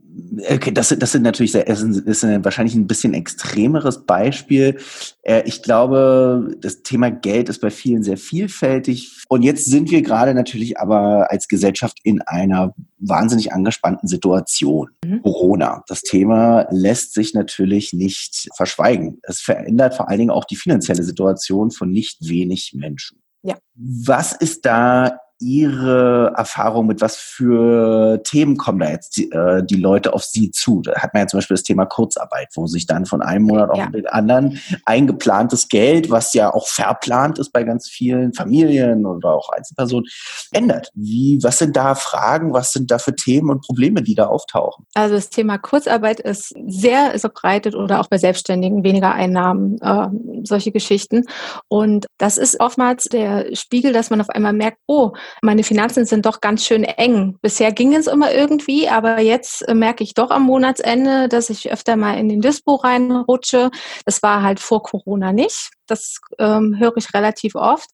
Okay, 0.49 0.71
das, 0.71 0.89
das 0.97 1.11
sind 1.11 1.23
natürlich 1.23 1.51
sehr, 1.51 1.65
das 1.65 1.81
ist 1.81 2.23
wahrscheinlich 2.43 2.75
ein 2.75 2.87
bisschen 2.87 3.13
extremeres 3.13 4.05
Beispiel. 4.05 4.77
Äh, 5.21 5.43
ich 5.45 5.61
glaube, 5.61 6.55
das 6.59 6.83
Thema 6.83 7.09
Geld 7.09 7.49
ist 7.49 7.59
bei 7.59 7.69
vielen 7.69 8.03
sehr 8.03 8.17
vielfältig. 8.17 9.23
Und 9.29 9.43
jetzt 9.43 9.65
sind 9.65 9.91
wir 9.91 10.01
gerade 10.01 10.33
natürlich 10.33 10.79
aber 10.79 11.31
als 11.31 11.47
Gesellschaft 11.47 11.99
in 12.03 12.21
einer 12.21 12.73
wahnsinnig 12.97 13.53
angespannten 13.53 14.07
Situation. 14.07 14.89
Mhm. 15.05 15.21
Corona. 15.23 15.83
Das 15.87 16.01
Thema 16.01 16.67
lässt 16.69 17.13
sich 17.13 17.33
natürlich 17.33 17.93
nicht 17.93 18.49
verschweigen. 18.55 19.19
Es 19.23 19.41
verändert 19.41 19.95
vor 19.95 20.09
allen 20.09 20.19
Dingen 20.19 20.31
auch 20.31 20.45
die 20.45 20.55
finanzielle 20.55 21.03
Situation 21.03 21.71
von 21.71 21.91
nicht 21.91 22.27
wenig 22.27 22.73
Menschen. 22.75 23.21
Ja. 23.43 23.57
Was 23.75 24.33
ist 24.33 24.65
da 24.65 25.17
Ihre 25.41 26.33
Erfahrung 26.37 26.87
mit 26.87 27.01
was 27.01 27.17
für 27.17 28.21
Themen 28.23 28.57
kommen 28.57 28.79
da 28.79 28.89
jetzt 28.89 29.17
die, 29.17 29.31
äh, 29.31 29.63
die, 29.63 29.75
Leute 29.75 30.13
auf 30.13 30.23
Sie 30.23 30.51
zu? 30.51 30.81
Da 30.81 30.93
hat 31.01 31.13
man 31.13 31.23
ja 31.23 31.27
zum 31.27 31.39
Beispiel 31.39 31.55
das 31.55 31.63
Thema 31.63 31.85
Kurzarbeit, 31.85 32.49
wo 32.55 32.67
sich 32.67 32.85
dann 32.85 33.05
von 33.05 33.21
einem 33.21 33.45
Monat 33.45 33.71
auf 33.71 33.77
ja. 33.77 33.87
den 33.87 34.07
anderen 34.07 34.59
eingeplantes 34.85 35.67
Geld, 35.67 36.11
was 36.11 36.33
ja 36.33 36.53
auch 36.53 36.67
verplant 36.67 37.39
ist 37.39 37.51
bei 37.51 37.63
ganz 37.63 37.89
vielen 37.89 38.33
Familien 38.33 39.05
oder 39.05 39.33
auch 39.33 39.49
Einzelpersonen, 39.49 40.05
ändert. 40.51 40.91
Wie, 40.93 41.39
was 41.41 41.57
sind 41.57 41.75
da 41.75 41.95
Fragen, 41.95 42.53
was 42.53 42.71
sind 42.71 42.91
da 42.91 42.99
für 42.99 43.15
Themen 43.15 43.49
und 43.49 43.61
Probleme, 43.61 44.01
die 44.03 44.15
da 44.15 44.27
auftauchen? 44.27 44.85
Also 44.93 45.15
das 45.15 45.29
Thema 45.29 45.57
Kurzarbeit 45.57 46.19
ist 46.19 46.53
sehr 46.67 47.17
verbreitet 47.19 47.75
oder 47.75 47.99
auch 47.99 48.07
bei 48.07 48.17
Selbstständigen 48.17 48.83
weniger 48.83 49.13
Einnahmen, 49.13 49.79
äh, 49.81 50.07
solche 50.43 50.71
Geschichten. 50.71 51.25
Und 51.67 52.07
das 52.17 52.37
ist 52.37 52.59
oftmals 52.59 53.05
der 53.05 53.55
Spiegel, 53.55 53.93
dass 53.93 54.09
man 54.09 54.21
auf 54.21 54.29
einmal 54.29 54.53
merkt, 54.53 54.77
oh, 54.87 55.13
meine 55.41 55.63
Finanzen 55.63 56.05
sind 56.05 56.25
doch 56.25 56.41
ganz 56.41 56.65
schön 56.65 56.83
eng. 56.83 57.37
Bisher 57.41 57.71
ging 57.71 57.95
es 57.95 58.07
immer 58.07 58.33
irgendwie, 58.33 58.89
aber 58.89 59.19
jetzt 59.21 59.67
äh, 59.67 59.73
merke 59.73 60.03
ich 60.03 60.13
doch 60.13 60.31
am 60.31 60.43
Monatsende, 60.43 61.27
dass 61.27 61.49
ich 61.49 61.71
öfter 61.71 61.95
mal 61.95 62.17
in 62.17 62.29
den 62.29 62.41
Dispo 62.41 62.75
reinrutsche. 62.75 63.71
Das 64.05 64.21
war 64.23 64.43
halt 64.43 64.59
vor 64.59 64.83
Corona 64.83 65.33
nicht. 65.33 65.71
Das 65.87 66.19
ähm, 66.39 66.75
höre 66.77 66.95
ich 66.97 67.13
relativ 67.13 67.55
oft. 67.55 67.89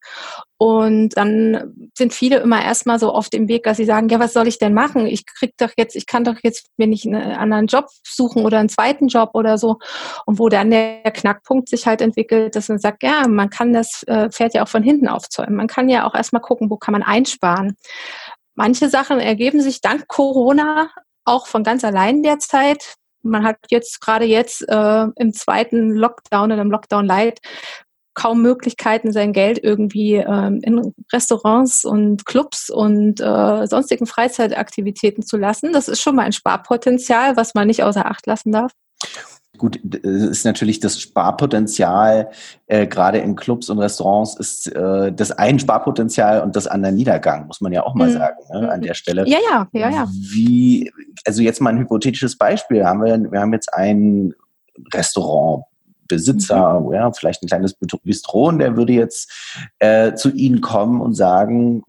Und 0.58 1.10
dann 1.18 1.90
sind 1.96 2.14
viele 2.14 2.38
immer 2.38 2.64
erstmal 2.64 3.00
so 3.00 3.12
auf 3.12 3.30
dem 3.30 3.48
Weg, 3.48 3.64
dass 3.64 3.78
sie 3.78 3.86
sagen, 3.86 4.10
ja, 4.10 4.20
was 4.20 4.34
soll 4.34 4.48
ich 4.48 4.58
denn 4.58 4.74
machen? 4.74 5.06
Ich 5.06 5.26
krieg 5.26 5.54
doch 5.58 5.70
jetzt, 5.78 5.96
ich 5.96 6.08
kann 6.08 6.24
doch 6.24 6.38
jetzt 6.44 6.68
mir 6.78 6.88
nicht 6.88 7.06
einen 7.06 7.34
anderen 7.34 7.68
Job 7.68 7.86
suchen 8.04 8.44
oder 8.44 8.60
einen 8.60 8.70
zweiten 8.70 9.08
Job 9.08 9.32
oder 9.34 9.58
so. 9.58 9.78
Und 10.26 10.40
wo 10.40 10.50
dann 10.50 10.72
der 10.72 11.04
Knackpunkt 11.12 11.70
sich 11.70 11.86
halt 11.86 12.02
entwickelt, 12.02 12.56
dass 12.56 12.70
man 12.70 12.80
sagt, 12.80 13.04
ja, 13.04 13.28
man 13.28 13.50
kann 13.50 13.74
das 13.74 14.04
äh, 14.08 14.30
Pferd 14.30 14.54
ja 14.56 14.64
auch 14.64 14.68
von 14.68 14.84
hinten 14.84 15.08
aufzäumen. 15.08 15.56
Man 15.56 15.68
kann 15.68 15.90
ja 15.90 16.08
auch 16.08 16.16
erstmal 16.16 16.42
gucken, 16.42 16.70
wo 16.70 16.78
kann 16.78 16.94
man 16.94 17.04
einsparen. 17.04 17.76
Manche 18.56 18.90
Sachen 18.90 19.20
ergeben 19.20 19.62
sich 19.62 19.82
dank 19.82 20.08
Corona 20.08 20.90
auch 21.26 21.46
von 21.46 21.64
ganz 21.64 21.84
allein 21.84 22.24
derzeit. 22.24 22.96
Man 23.30 23.44
hat 23.44 23.58
jetzt 23.70 24.02
gerade 24.02 24.26
jetzt 24.26 24.68
äh, 24.68 25.06
im 25.16 25.34
zweiten 25.34 25.92
Lockdown 25.92 26.52
oder 26.52 26.62
im 26.62 26.72
Lockdown 26.72 27.06
Light 27.06 27.40
kaum 28.18 28.42
Möglichkeiten, 28.42 29.12
sein 29.12 29.32
Geld 29.32 29.60
irgendwie 29.64 30.16
ähm, 30.16 30.60
in 30.64 30.94
Restaurants 31.14 31.86
und 31.86 32.26
Clubs 32.26 32.72
und 32.72 33.22
äh, 33.22 33.68
sonstigen 33.68 34.08
Freizeitaktivitäten 34.08 35.24
zu 35.24 35.38
lassen. 35.38 35.72
Das 35.72 35.88
ist 35.88 36.02
schon 36.02 36.16
mal 36.16 36.24
ein 36.24 36.32
Sparpotenzial, 36.32 37.38
was 37.38 37.54
man 37.54 37.68
nicht 37.68 37.84
außer 37.84 38.08
Acht 38.08 38.26
lassen 38.26 38.52
darf. 38.52 38.72
Gut, 39.58 39.78
ist 39.78 40.46
natürlich 40.46 40.80
das 40.80 41.00
Sparpotenzial, 41.00 42.30
äh, 42.68 42.88
gerade 42.88 43.18
in 43.20 43.36
Clubs 43.36 43.70
und 43.70 43.80
Restaurants, 43.80 44.38
ist 44.40 44.68
äh, 44.68 45.12
das 45.12 45.32
ein 45.32 45.60
Sparpotenzial 45.60 46.42
und 46.42 46.56
das 46.56 46.68
andere 46.68 46.92
Niedergang, 46.92 47.48
muss 47.48 47.62
man 47.62 47.72
ja 47.72 47.84
auch 47.84 47.96
mal 47.96 48.10
mhm. 48.10 48.14
sagen, 48.14 48.38
ne, 48.52 48.72
an 48.72 48.82
der 48.82 48.94
Stelle. 48.94 49.28
Ja, 49.28 49.40
ja, 49.52 49.68
ja, 49.74 49.90
ja. 49.90 50.08
Wie, 50.12 50.92
also 51.26 51.42
jetzt 51.42 51.62
mal 51.62 51.72
ein 51.72 51.80
hypothetisches 51.80 52.38
Beispiel. 52.38 52.86
Haben 52.86 53.04
wir, 53.04 53.32
wir 53.32 53.40
haben 53.40 53.54
jetzt 53.54 53.74
ein 53.74 54.34
Restaurant, 54.94 55.64
Besitzer, 56.08 56.80
mhm. 56.80 56.94
ja, 56.94 57.12
vielleicht 57.12 57.44
ein 57.44 57.48
kleines 57.48 57.74
Bistro, 57.74 58.48
und 58.48 58.60
der 58.60 58.78
würde 58.78 58.94
jetzt 58.94 59.30
äh, 59.80 60.14
zu 60.14 60.32
Ihnen 60.32 60.62
kommen 60.62 61.02
und 61.02 61.16
sagen, 61.16 61.84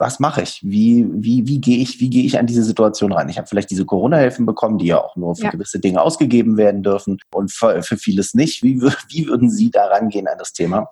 was 0.00 0.18
mache 0.18 0.42
ich? 0.42 0.60
Wie, 0.62 1.06
wie, 1.12 1.46
wie 1.46 1.60
gehe 1.60 1.78
ich, 1.78 2.00
wie 2.00 2.08
gehe 2.08 2.24
ich 2.24 2.38
an 2.38 2.46
diese 2.46 2.64
Situation 2.64 3.12
ran? 3.12 3.28
Ich 3.28 3.36
habe 3.36 3.46
vielleicht 3.46 3.70
diese 3.70 3.84
Corona-Hilfen 3.84 4.46
bekommen, 4.46 4.78
die 4.78 4.86
ja 4.86 4.98
auch 4.98 5.14
nur 5.14 5.36
für 5.36 5.44
ja. 5.44 5.50
gewisse 5.50 5.78
Dinge 5.78 6.00
ausgegeben 6.00 6.56
werden 6.56 6.82
dürfen 6.82 7.18
und 7.32 7.52
für, 7.52 7.82
für 7.82 7.98
vieles 7.98 8.32
nicht. 8.32 8.62
Wie, 8.62 8.80
wie 9.08 9.26
würden 9.26 9.50
Sie 9.50 9.70
da 9.70 9.84
rangehen 9.86 10.26
an 10.26 10.38
das 10.38 10.54
Thema 10.54 10.88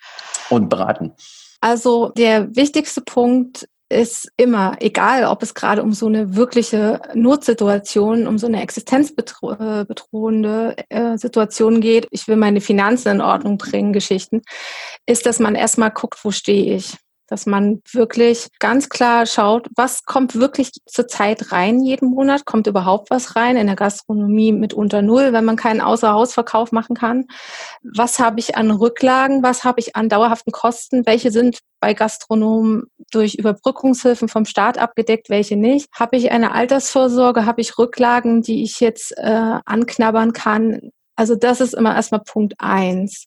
und 0.51 0.69
beraten? 0.69 1.13
Also 1.61 2.11
der 2.11 2.55
wichtigste 2.55 3.01
Punkt 3.01 3.67
ist 3.89 4.31
immer, 4.37 4.77
egal 4.81 5.25
ob 5.25 5.43
es 5.43 5.55
gerade 5.55 5.83
um 5.83 5.95
so 5.95 6.07
eine 6.07 6.37
wirkliche 6.37 7.01
Notsituation, 7.15 8.27
um 8.27 8.37
so 8.37 8.47
eine 8.47 8.63
existenzbedrohende 8.63 10.77
äh, 10.91 11.17
Situation 11.17 11.81
geht, 11.81 12.07
ich 12.11 12.29
will 12.29 12.37
meine 12.37 12.61
Finanzen 12.61 13.09
in 13.09 13.23
Ordnung 13.23 13.57
bringen, 13.57 13.95
Geschichten, 13.95 14.43
ist, 15.07 15.25
dass 15.25 15.39
man 15.39 15.55
erstmal 15.55 15.91
guckt, 15.91 16.23
wo 16.23 16.31
stehe 16.31 16.77
ich 16.77 16.99
dass 17.29 17.45
man 17.45 17.83
wirklich 17.93 18.49
ganz 18.59 18.89
klar 18.89 19.27
schaut, 19.27 19.69
was 19.77 20.05
kommt 20.05 20.35
wirklich 20.35 20.73
zur 20.87 21.07
Zeit 21.07 21.53
rein 21.53 21.81
jeden 21.83 22.09
Monat? 22.09 22.47
Kommt 22.47 22.67
überhaupt 22.67 23.11
was 23.11 23.37
rein? 23.37 23.59
In 23.59 23.67
der 23.67 23.77
Gastronomie 23.77 24.51
mit 24.51 24.73
unter 24.73 25.03
Null, 25.03 25.35
wenn 25.35 25.45
man 25.45 25.57
keinen 25.57 25.83
Außerhausverkauf 25.83 26.73
machen 26.73 26.97
kann. 26.97 27.27
Was 27.83 28.19
habe 28.19 28.41
ich 28.41 28.57
an 28.57 28.71
Rücklagen? 28.71 29.43
Was 29.43 29.63
habe 29.63 29.81
ich 29.81 29.95
an 29.95 30.09
dauerhaften 30.09 30.53
Kosten? 30.53 31.05
Welche 31.05 31.31
sind 31.31 31.59
bei 31.81 31.93
Gastronomen 31.93 32.85
durch 33.11 33.35
Überbrückungshilfen 33.35 34.29
vom 34.29 34.47
Staat 34.47 34.79
abgedeckt, 34.79 35.29
welche 35.29 35.57
nicht? 35.57 35.89
Habe 35.93 36.17
ich 36.17 36.31
eine 36.31 36.53
Altersvorsorge? 36.53 37.45
Habe 37.45 37.61
ich 37.61 37.79
Rücklagen, 37.79 38.41
die 38.41 38.63
ich 38.63 38.81
jetzt 38.81 39.13
äh, 39.19 39.59
anknabbern 39.67 40.33
kann? 40.33 40.91
Also 41.15 41.35
das 41.35 41.61
ist 41.61 41.75
immer 41.75 41.95
erstmal 41.95 42.23
Punkt 42.23 42.55
eins. 42.59 43.27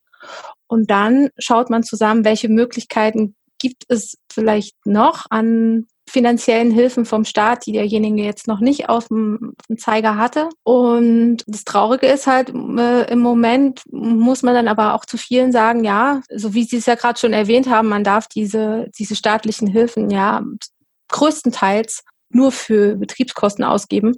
Und 0.67 0.89
dann 0.89 1.29
schaut 1.37 1.69
man 1.69 1.83
zusammen, 1.83 2.25
welche 2.25 2.47
Möglichkeiten 2.49 3.35
gibt 3.61 3.83
es 3.89 4.17
vielleicht 4.31 4.75
noch 4.85 5.25
an 5.29 5.85
finanziellen 6.09 6.71
Hilfen 6.71 7.05
vom 7.05 7.23
Staat, 7.23 7.65
die 7.65 7.71
derjenige 7.71 8.23
jetzt 8.23 8.47
noch 8.47 8.59
nicht 8.59 8.89
auf 8.89 9.07
dem, 9.07 9.53
auf 9.57 9.67
dem 9.67 9.77
Zeiger 9.77 10.17
hatte. 10.17 10.49
Und 10.63 11.37
das 11.47 11.63
Traurige 11.63 12.07
ist 12.07 12.27
halt, 12.27 12.49
äh, 12.49 13.09
im 13.11 13.19
Moment 13.19 13.81
muss 13.91 14.43
man 14.43 14.53
dann 14.53 14.67
aber 14.67 14.93
auch 14.93 15.05
zu 15.05 15.17
vielen 15.17 15.51
sagen, 15.51 15.85
ja, 15.85 16.21
so 16.35 16.53
wie 16.53 16.63
Sie 16.63 16.77
es 16.77 16.85
ja 16.85 16.95
gerade 16.95 17.19
schon 17.19 17.33
erwähnt 17.33 17.69
haben, 17.69 17.87
man 17.87 18.03
darf 18.03 18.27
diese, 18.27 18.89
diese 18.97 19.15
staatlichen 19.15 19.67
Hilfen 19.67 20.09
ja 20.09 20.43
größtenteils 21.09 22.03
nur 22.33 22.51
für 22.51 22.95
Betriebskosten 22.95 23.63
ausgeben 23.63 24.15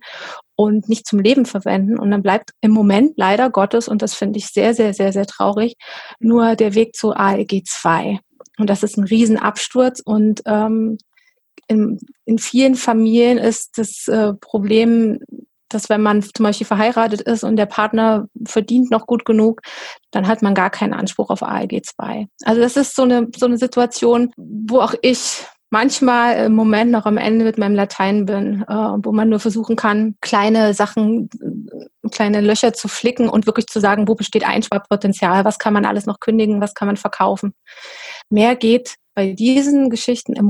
und 0.55 0.88
nicht 0.89 1.07
zum 1.07 1.19
Leben 1.19 1.45
verwenden. 1.45 2.00
Und 2.00 2.12
dann 2.12 2.23
bleibt 2.23 2.51
im 2.62 2.71
Moment 2.71 3.13
leider 3.17 3.50
Gottes, 3.50 3.88
und 3.88 4.01
das 4.01 4.13
finde 4.13 4.39
ich 4.39 4.47
sehr, 4.47 4.73
sehr, 4.73 4.93
sehr, 4.93 5.12
sehr 5.12 5.25
traurig, 5.25 5.75
nur 6.19 6.55
der 6.55 6.75
Weg 6.75 6.95
zu 6.95 7.12
ALG 7.12 7.63
2. 7.65 8.19
Und 8.57 8.69
das 8.69 8.83
ist 8.83 8.98
ein 8.98 9.05
Riesenabsturz. 9.05 10.00
Und 10.00 10.41
ähm, 10.45 10.98
in, 11.67 12.00
in 12.25 12.38
vielen 12.38 12.75
Familien 12.75 13.38
ist 13.38 13.77
das 13.77 14.07
äh, 14.07 14.33
Problem, 14.33 15.19
dass 15.69 15.89
wenn 15.89 16.01
man 16.01 16.22
zum 16.22 16.43
Beispiel 16.43 16.67
verheiratet 16.67 17.22
ist 17.22 17.43
und 17.43 17.55
der 17.55 17.65
Partner 17.65 18.27
verdient 18.45 18.91
noch 18.91 19.07
gut 19.07 19.25
genug, 19.25 19.62
dann 20.12 20.27
hat 20.27 20.41
man 20.41 20.53
gar 20.53 20.69
keinen 20.69 20.93
Anspruch 20.93 21.29
auf 21.29 21.41
ALG 21.41 21.81
2. 21.83 22.27
Also 22.43 22.62
das 22.62 22.77
ist 22.77 22.95
so 22.95 23.03
eine, 23.03 23.27
so 23.36 23.48
eine 23.48 23.57
Situation, 23.57 24.31
wo 24.38 24.79
auch 24.79 24.93
ich 25.01 25.45
manchmal 25.72 26.45
im 26.45 26.53
Moment 26.53 26.91
noch 26.91 27.07
am 27.07 27.17
Ende 27.17 27.43
mit 27.43 27.57
meinem 27.57 27.74
Latein 27.74 28.27
bin, 28.27 28.63
äh, 28.67 28.74
wo 28.74 29.12
man 29.12 29.29
nur 29.29 29.39
versuchen 29.39 29.75
kann, 29.75 30.15
kleine 30.22 30.75
Sachen 30.75 31.29
kleine 32.12 32.41
Löcher 32.41 32.74
zu 32.74 32.88
flicken 32.88 33.29
und 33.29 33.48
wirklich 33.48 33.67
zu 33.67 33.79
sagen, 33.79 34.07
wo 34.07 34.15
besteht 34.15 34.45
Einsparpotenzial, 34.45 35.45
was 35.45 35.57
kann 35.57 35.74
man 35.74 35.86
alles 35.86 36.05
noch 36.05 36.19
kündigen, 36.19 36.62
was 36.62 36.75
kann 36.75 36.88
man 36.88 36.98
verkaufen. 36.98 37.53
Mehr 38.34 38.56
geht 38.56 38.96
bei 39.13 39.34
diesen 39.34 39.92
Geschichten 39.92 40.34
im 40.34 40.46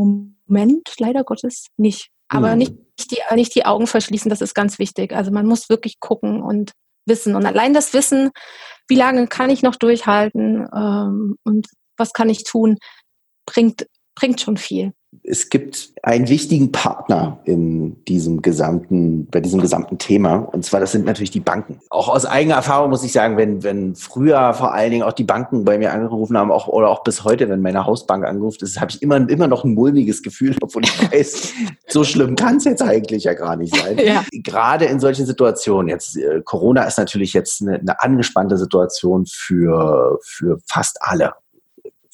Moment 0.47 0.89
leider 0.99 1.25
Gottes 1.25 1.67
nicht. 1.75 2.07
Aber 2.29 2.53
mhm. 2.53 2.57
nicht, 2.57 2.73
die, 3.11 3.35
nicht 3.35 3.53
die 3.55 3.65
Augen 3.65 3.87
verschließen, 3.87 4.29
das 4.29 4.39
ist 4.39 4.53
ganz 4.53 4.79
wichtig. 4.79 5.13
Also 5.13 5.31
man 5.31 5.45
muss 5.45 5.67
wirklich 5.67 5.99
gucken 5.99 6.41
und 6.41 6.71
wissen. 7.05 7.35
Und 7.35 7.45
allein 7.45 7.73
das 7.73 7.93
Wissen, 7.93 8.31
wie 8.87 8.95
lange 8.95 9.27
kann 9.27 9.49
ich 9.49 9.63
noch 9.63 9.75
durchhalten 9.75 10.65
ähm, 10.73 11.35
und 11.43 11.67
was 11.97 12.13
kann 12.13 12.29
ich 12.29 12.45
tun, 12.45 12.77
bringt, 13.45 13.85
bringt 14.15 14.39
schon 14.39 14.55
viel 14.55 14.93
es 15.23 15.49
gibt 15.49 15.93
einen 16.03 16.27
wichtigen 16.27 16.71
Partner 16.71 17.39
in 17.45 18.03
diesem 18.05 18.41
gesamten, 18.41 19.27
bei 19.27 19.39
diesem 19.39 19.61
gesamten 19.61 19.97
Thema. 19.97 20.35
Und 20.35 20.65
zwar, 20.65 20.79
das 20.79 20.91
sind 20.91 21.05
natürlich 21.05 21.31
die 21.31 21.39
Banken. 21.39 21.79
Auch 21.89 22.09
aus 22.09 22.25
eigener 22.25 22.55
Erfahrung 22.55 22.89
muss 22.89 23.03
ich 23.03 23.11
sagen, 23.11 23.37
wenn, 23.37 23.63
wenn 23.63 23.95
früher 23.95 24.53
vor 24.53 24.73
allen 24.73 24.91
Dingen 24.91 25.03
auch 25.03 25.13
die 25.13 25.23
Banken 25.23 25.65
bei 25.65 25.77
mir 25.77 25.93
angerufen 25.93 26.37
haben, 26.37 26.51
auch, 26.51 26.67
oder 26.67 26.89
auch 26.89 27.03
bis 27.03 27.23
heute, 27.23 27.49
wenn 27.49 27.61
meine 27.61 27.85
Hausbank 27.85 28.25
angerufen 28.25 28.63
ist, 28.63 28.79
habe 28.79 28.91
ich 28.91 29.01
immer, 29.01 29.29
immer 29.29 29.47
noch 29.47 29.63
ein 29.63 29.73
mulmiges 29.73 30.23
Gefühl, 30.23 30.55
obwohl 30.61 30.83
ich 30.83 31.11
weiß, 31.11 31.53
so 31.87 32.03
schlimm 32.03 32.35
kann 32.35 32.57
es 32.57 32.65
jetzt 32.65 32.81
eigentlich 32.81 33.23
ja 33.23 33.33
gar 33.33 33.55
nicht 33.55 33.75
sein. 33.75 33.97
Ja. 33.97 34.23
Gerade 34.31 34.85
in 34.85 34.99
solchen 34.99 35.25
Situationen, 35.25 35.89
jetzt, 35.89 36.17
äh, 36.17 36.41
Corona 36.43 36.83
ist 36.83 36.97
natürlich 36.97 37.33
jetzt 37.33 37.61
eine, 37.61 37.75
eine 37.79 38.01
angespannte 38.01 38.57
Situation 38.57 39.25
für, 39.25 40.19
für 40.23 40.57
fast 40.67 40.97
alle 41.01 41.33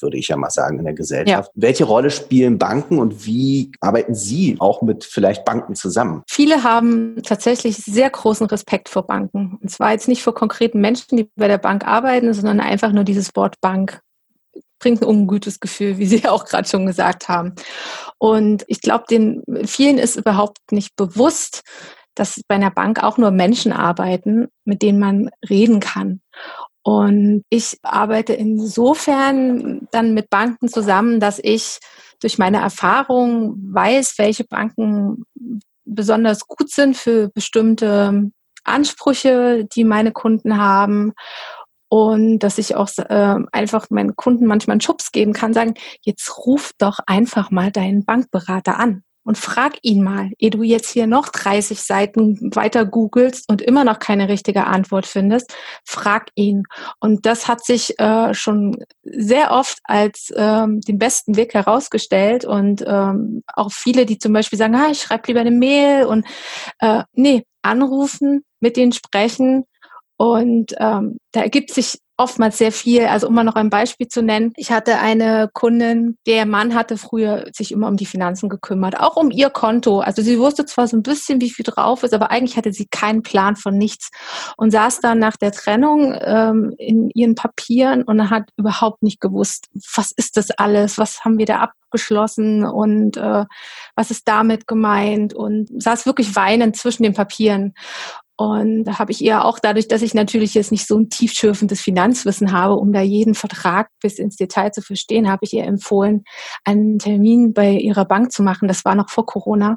würde 0.01 0.17
ich 0.17 0.27
ja 0.27 0.37
mal 0.37 0.49
sagen, 0.49 0.79
in 0.79 0.85
der 0.85 0.93
Gesellschaft. 0.93 1.51
Ja. 1.53 1.61
Welche 1.61 1.85
Rolle 1.85 2.11
spielen 2.11 2.57
Banken 2.57 2.99
und 2.99 3.25
wie 3.25 3.71
arbeiten 3.79 4.15
Sie 4.15 4.57
auch 4.59 4.81
mit 4.81 5.03
vielleicht 5.03 5.45
Banken 5.45 5.75
zusammen? 5.75 6.23
Viele 6.29 6.63
haben 6.63 7.21
tatsächlich 7.23 7.77
sehr 7.77 8.09
großen 8.09 8.47
Respekt 8.47 8.89
vor 8.89 9.07
Banken. 9.07 9.57
Und 9.61 9.69
zwar 9.69 9.91
jetzt 9.91 10.07
nicht 10.07 10.23
vor 10.23 10.33
konkreten 10.33 10.81
Menschen, 10.81 11.17
die 11.17 11.29
bei 11.35 11.47
der 11.47 11.57
Bank 11.57 11.85
arbeiten, 11.85 12.33
sondern 12.33 12.59
einfach 12.59 12.91
nur 12.91 13.03
dieses 13.03 13.35
Wort 13.35 13.59
Bank 13.61 14.01
bringt 14.79 15.01
ein 15.01 15.07
ungutes 15.07 15.59
Gefühl, 15.59 15.97
wie 15.97 16.05
Sie 16.05 16.25
auch 16.27 16.45
gerade 16.45 16.67
schon 16.67 16.85
gesagt 16.85 17.29
haben. 17.29 17.53
Und 18.17 18.63
ich 18.67 18.81
glaube, 18.81 19.05
den 19.09 19.43
vielen 19.65 19.97
ist 19.97 20.15
überhaupt 20.15 20.71
nicht 20.71 20.95
bewusst, 20.95 21.61
dass 22.15 22.41
bei 22.47 22.55
einer 22.55 22.71
Bank 22.71 23.01
auch 23.03 23.17
nur 23.17 23.31
Menschen 23.31 23.71
arbeiten, 23.71 24.47
mit 24.65 24.81
denen 24.81 24.99
man 24.99 25.29
reden 25.49 25.79
kann. 25.79 26.21
Und 26.89 27.43
ich 27.51 27.77
arbeite 27.83 28.33
insofern 28.33 29.87
dann 29.91 30.15
mit 30.15 30.31
Banken 30.31 30.69
zusammen, 30.69 31.19
dass 31.19 31.37
ich 31.37 31.77
durch 32.19 32.39
meine 32.39 32.61
Erfahrung 32.61 33.53
weiß, 33.71 34.15
welche 34.17 34.43
Banken 34.43 35.23
besonders 35.85 36.47
gut 36.47 36.71
sind 36.71 36.97
für 36.97 37.29
bestimmte 37.29 38.31
Ansprüche, 38.63 39.67
die 39.71 39.83
meine 39.83 40.11
Kunden 40.11 40.57
haben. 40.57 41.13
Und 41.89 42.39
dass 42.39 42.57
ich 42.57 42.73
auch 42.73 42.89
äh, 42.97 43.35
einfach 43.51 43.91
meinen 43.91 44.15
Kunden 44.15 44.47
manchmal 44.47 44.73
einen 44.73 44.81
Schubs 44.81 45.11
geben 45.11 45.33
kann, 45.33 45.53
sagen, 45.53 45.75
jetzt 46.01 46.39
ruf 46.47 46.71
doch 46.79 46.97
einfach 47.05 47.51
mal 47.51 47.71
deinen 47.71 48.03
Bankberater 48.03 48.79
an 48.79 49.03
und 49.29 49.37
frag 49.37 49.77
ihn 49.83 50.01
mal, 50.01 50.31
ehe 50.39 50.49
du 50.49 50.63
jetzt 50.63 50.89
hier 50.89 51.05
noch 51.05 51.29
30 51.29 51.79
Seiten 51.79 52.49
weiter 52.55 52.83
googelst 52.83 53.47
und 53.47 53.61
immer 53.61 53.83
noch 53.83 53.99
keine 53.99 54.27
richtige 54.27 54.65
Antwort 54.65 55.05
findest, 55.05 55.53
frag 55.85 56.29
ihn. 56.33 56.63
Und 56.99 57.27
das 57.27 57.47
hat 57.47 57.63
sich 57.63 57.99
äh, 57.99 58.33
schon 58.33 58.83
sehr 59.03 59.51
oft 59.51 59.77
als 59.83 60.33
ähm, 60.35 60.81
den 60.81 60.97
besten 60.97 61.35
Weg 61.35 61.53
herausgestellt 61.53 62.43
und 62.43 62.83
ähm, 62.87 63.43
auch 63.53 63.71
viele, 63.71 64.07
die 64.07 64.17
zum 64.17 64.33
Beispiel 64.33 64.57
sagen, 64.57 64.73
ah, 64.73 64.89
ich 64.89 64.99
schreibe 64.99 65.27
lieber 65.27 65.41
eine 65.41 65.51
Mail 65.51 66.05
und 66.05 66.25
äh, 66.79 67.03
nee, 67.13 67.43
anrufen, 67.61 68.43
mit 68.59 68.77
denen 68.77 68.93
sprechen 68.93 69.65
und 70.19 70.75
ähm, 70.79 71.17
da 71.31 71.43
ergibt 71.43 71.71
sich 71.71 71.99
oftmals 72.17 72.57
sehr 72.57 72.73
viel. 72.73 73.05
Also 73.05 73.27
um 73.27 73.33
mal 73.33 73.45
noch 73.45 73.55
ein 73.55 73.69
Beispiel 73.69 74.09
zu 74.09 74.21
nennen. 74.21 74.51
Ich 74.57 74.69
hatte 74.69 74.99
eine 74.99 75.49
Kundin, 75.53 76.17
der 76.27 76.45
Mann 76.45 76.75
hatte 76.75 76.97
früher 76.97 77.45
sich 77.53 77.71
immer 77.71 77.87
um 77.87 77.95
die 77.95 78.05
Finanzen 78.05 78.49
gekümmert, 78.49 78.99
auch 78.99 79.15
um 79.15 79.31
ihr 79.31 79.49
Konto. 79.49 80.01
Also 80.01 80.21
sie 80.21 80.37
wusste 80.37 80.65
zwar 80.65 80.89
so 80.89 80.97
ein 80.97 81.03
bisschen, 81.03 81.39
wie 81.39 81.49
viel 81.49 81.63
drauf 81.63 82.03
ist, 82.03 82.13
aber 82.13 82.31
eigentlich 82.31 82.57
hatte 82.57 82.73
sie 82.73 82.87
keinen 82.87 83.23
Plan 83.23 83.55
von 83.55 83.77
nichts 83.77 84.09
und 84.57 84.71
saß 84.71 84.99
dann 84.99 85.19
nach 85.19 85.37
der 85.37 85.53
Trennung 85.53 86.13
ähm, 86.19 86.75
in 86.77 87.09
ihren 87.11 87.35
Papieren 87.35 88.03
und 88.03 88.29
hat 88.29 88.49
überhaupt 88.57 89.01
nicht 89.01 89.21
gewusst, 89.21 89.69
was 89.95 90.11
ist 90.11 90.35
das 90.35 90.51
alles, 90.51 90.97
was 90.97 91.23
haben 91.23 91.37
wir 91.37 91.45
da 91.45 91.59
abgeschlossen 91.59 92.65
und 92.65 93.15
äh, 93.15 93.45
was 93.95 94.11
ist 94.11 94.27
damit 94.27 94.67
gemeint 94.67 95.33
und 95.33 95.81
saß 95.81 96.05
wirklich 96.05 96.35
weinend 96.35 96.75
zwischen 96.75 97.03
den 97.03 97.13
Papieren. 97.13 97.73
Und 98.39 98.85
da 98.85 98.99
habe 98.99 99.11
ich 99.11 99.21
ihr 99.21 99.43
auch 99.43 99.59
dadurch, 99.59 99.89
dass 99.89 100.01
ich 100.01 100.13
natürlich 100.13 100.53
jetzt 100.53 100.71
nicht 100.71 100.87
so 100.87 100.97
ein 100.97 101.09
tiefschürfendes 101.09 101.81
Finanzwissen 101.81 102.53
habe, 102.53 102.75
um 102.75 102.93
da 102.93 103.01
jeden 103.01 103.35
Vertrag 103.35 103.89
bis 104.01 104.17
ins 104.17 104.37
Detail 104.37 104.71
zu 104.71 104.81
verstehen, 104.81 105.29
habe 105.29 105.41
ich 105.43 105.51
ihr 105.51 105.65
empfohlen, 105.65 106.23
einen 106.63 106.99
Termin 106.99 107.51
bei 107.53 107.71
ihrer 107.71 108.05
Bank 108.05 108.31
zu 108.31 108.41
machen. 108.41 108.69
Das 108.69 108.85
war 108.85 108.95
noch 108.95 109.09
vor 109.09 109.25
Corona. 109.25 109.75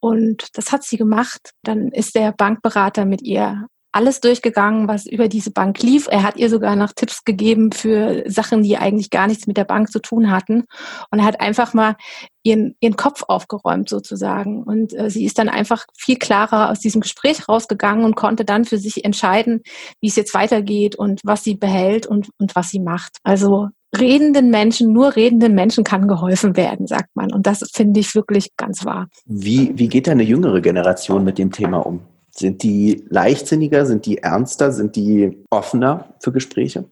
Und 0.00 0.48
das 0.54 0.72
hat 0.72 0.84
sie 0.84 0.96
gemacht. 0.96 1.50
Dann 1.64 1.88
ist 1.88 2.14
der 2.14 2.32
Bankberater 2.32 3.04
mit 3.04 3.20
ihr 3.20 3.66
alles 3.92 4.20
durchgegangen, 4.20 4.88
was 4.88 5.06
über 5.06 5.28
diese 5.28 5.50
Bank 5.50 5.82
lief. 5.82 6.08
Er 6.10 6.22
hat 6.22 6.36
ihr 6.36 6.48
sogar 6.48 6.76
noch 6.76 6.92
Tipps 6.92 7.24
gegeben 7.24 7.72
für 7.72 8.24
Sachen, 8.26 8.62
die 8.62 8.78
eigentlich 8.78 9.10
gar 9.10 9.26
nichts 9.26 9.46
mit 9.46 9.56
der 9.56 9.64
Bank 9.64 9.92
zu 9.92 10.00
tun 10.00 10.30
hatten. 10.30 10.64
Und 11.10 11.18
er 11.18 11.24
hat 11.24 11.40
einfach 11.40 11.74
mal 11.74 11.96
ihren, 12.42 12.74
ihren 12.80 12.96
Kopf 12.96 13.22
aufgeräumt 13.28 13.88
sozusagen. 13.88 14.62
Und 14.62 14.94
äh, 14.94 15.10
sie 15.10 15.24
ist 15.24 15.38
dann 15.38 15.48
einfach 15.48 15.84
viel 15.96 16.16
klarer 16.16 16.70
aus 16.70 16.80
diesem 16.80 17.00
Gespräch 17.02 17.48
rausgegangen 17.48 18.04
und 18.04 18.16
konnte 18.16 18.44
dann 18.44 18.64
für 18.64 18.78
sich 18.78 19.04
entscheiden, 19.04 19.60
wie 20.00 20.08
es 20.08 20.16
jetzt 20.16 20.34
weitergeht 20.34 20.96
und 20.96 21.20
was 21.24 21.44
sie 21.44 21.54
behält 21.54 22.06
und, 22.06 22.30
und 22.38 22.56
was 22.56 22.70
sie 22.70 22.80
macht. 22.80 23.18
Also 23.22 23.68
redenden 23.98 24.50
Menschen, 24.50 24.92
nur 24.92 25.16
redenden 25.16 25.54
Menschen 25.54 25.84
kann 25.84 26.08
geholfen 26.08 26.56
werden, 26.56 26.86
sagt 26.86 27.14
man. 27.14 27.32
Und 27.32 27.46
das 27.46 27.68
finde 27.72 28.00
ich 28.00 28.14
wirklich 28.14 28.56
ganz 28.56 28.84
wahr. 28.84 29.08
Wie, 29.26 29.72
wie 29.76 29.88
geht 29.88 30.08
eine 30.08 30.22
jüngere 30.22 30.60
Generation 30.60 31.24
mit 31.24 31.38
dem 31.38 31.52
Thema 31.52 31.84
um? 31.84 32.00
Sind 32.34 32.62
die 32.62 33.04
leichtsinniger, 33.08 33.84
sind 33.84 34.06
die 34.06 34.18
ernster, 34.18 34.72
sind 34.72 34.96
die 34.96 35.44
offener 35.50 36.14
für 36.20 36.32
Gespräche? 36.32 36.86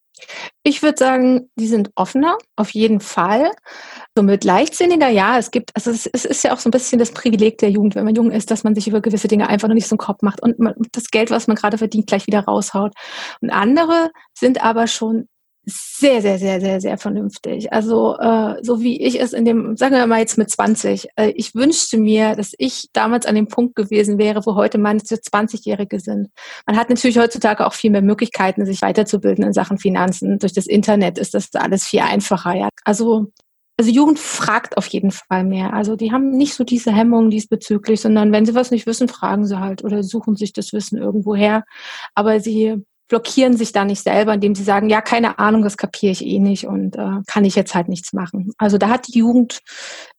Ich 0.63 0.83
würde 0.83 0.97
sagen, 0.99 1.49
die 1.55 1.67
sind 1.67 1.89
offener, 1.95 2.37
auf 2.55 2.69
jeden 2.71 2.99
Fall. 2.99 3.51
Somit 4.15 4.43
leichtsinniger, 4.43 5.09
ja, 5.09 5.39
es 5.39 5.49
gibt, 5.49 5.71
also 5.75 5.89
es, 5.89 6.05
es, 6.13 6.25
ist 6.25 6.43
ja 6.43 6.53
auch 6.53 6.59
so 6.59 6.69
ein 6.69 6.71
bisschen 6.71 6.99
das 6.99 7.11
Privileg 7.11 7.57
der 7.57 7.71
Jugend, 7.71 7.95
wenn 7.95 8.05
man 8.05 8.13
jung 8.13 8.31
ist, 8.31 8.51
dass 8.51 8.63
man 8.63 8.75
sich 8.75 8.87
über 8.87 9.01
gewisse 9.01 9.27
Dinge 9.27 9.49
einfach 9.49 9.67
noch 9.67 9.75
nicht 9.75 9.87
so 9.87 9.95
einen 9.95 9.99
Kopf 9.99 10.21
macht 10.21 10.41
und 10.43 10.59
man, 10.59 10.75
das 10.91 11.09
Geld, 11.09 11.31
was 11.31 11.47
man 11.47 11.55
gerade 11.55 11.77
verdient, 11.77 12.07
gleich 12.07 12.27
wieder 12.27 12.41
raushaut. 12.41 12.93
Und 13.41 13.49
andere 13.49 14.11
sind 14.37 14.63
aber 14.63 14.85
schon 14.87 15.27
sehr, 15.65 16.21
sehr, 16.21 16.39
sehr, 16.39 16.59
sehr, 16.59 16.81
sehr 16.81 16.97
vernünftig. 16.97 17.71
Also 17.71 18.17
äh, 18.17 18.55
so 18.63 18.81
wie 18.81 19.01
ich 19.01 19.19
es 19.19 19.33
in 19.33 19.45
dem, 19.45 19.77
sagen 19.77 19.95
wir 19.95 20.07
mal 20.07 20.19
jetzt 20.19 20.37
mit 20.37 20.49
20, 20.49 21.09
äh, 21.15 21.29
ich 21.35 21.53
wünschte 21.53 21.97
mir, 21.97 22.35
dass 22.35 22.53
ich 22.57 22.89
damals 22.93 23.27
an 23.27 23.35
dem 23.35 23.47
Punkt 23.47 23.75
gewesen 23.75 24.17
wäre, 24.17 24.45
wo 24.45 24.55
heute 24.55 24.79
meine 24.79 24.99
20-Jährige 24.99 25.99
sind. 25.99 26.29
Man 26.65 26.77
hat 26.77 26.89
natürlich 26.89 27.19
heutzutage 27.19 27.65
auch 27.65 27.73
viel 27.73 27.91
mehr 27.91 28.01
Möglichkeiten, 28.01 28.65
sich 28.65 28.81
weiterzubilden 28.81 29.43
in 29.43 29.53
Sachen 29.53 29.77
Finanzen. 29.77 30.39
Durch 30.39 30.53
das 30.53 30.65
Internet 30.65 31.19
ist 31.19 31.35
das 31.35 31.53
alles 31.53 31.85
viel 31.85 31.99
einfacher. 32.01 32.55
Ja. 32.55 32.69
Also 32.83 33.27
also 33.81 33.89
Jugend 33.89 34.19
fragt 34.19 34.77
auf 34.77 34.85
jeden 34.87 35.09
Fall 35.09 35.43
mehr. 35.43 35.73
Also 35.73 35.95
die 35.95 36.11
haben 36.11 36.29
nicht 36.29 36.53
so 36.53 36.63
diese 36.63 36.91
Hemmungen 36.91 37.31
diesbezüglich, 37.31 37.99
sondern 37.99 38.31
wenn 38.31 38.45
sie 38.45 38.53
was 38.53 38.69
nicht 38.69 38.85
wissen, 38.85 39.07
fragen 39.07 39.45
sie 39.45 39.59
halt 39.59 39.83
oder 39.83 40.03
suchen 40.03 40.35
sich 40.35 40.53
das 40.53 40.71
Wissen 40.71 40.99
irgendwo 40.99 41.35
her. 41.35 41.63
Aber 42.13 42.39
sie 42.39 42.83
blockieren 43.11 43.57
sich 43.57 43.73
da 43.73 43.83
nicht 43.83 44.03
selber, 44.03 44.33
indem 44.33 44.55
sie 44.55 44.63
sagen, 44.63 44.89
ja, 44.89 45.01
keine 45.01 45.37
Ahnung, 45.37 45.63
das 45.63 45.75
kapiere 45.75 46.13
ich 46.13 46.25
eh 46.25 46.39
nicht 46.39 46.65
und 46.65 46.95
äh, 46.95 47.19
kann 47.27 47.43
ich 47.43 47.55
jetzt 47.55 47.75
halt 47.75 47.89
nichts 47.89 48.13
machen. 48.13 48.53
Also 48.57 48.77
da 48.77 48.87
hat 48.87 49.09
die 49.09 49.19
Jugend 49.19 49.59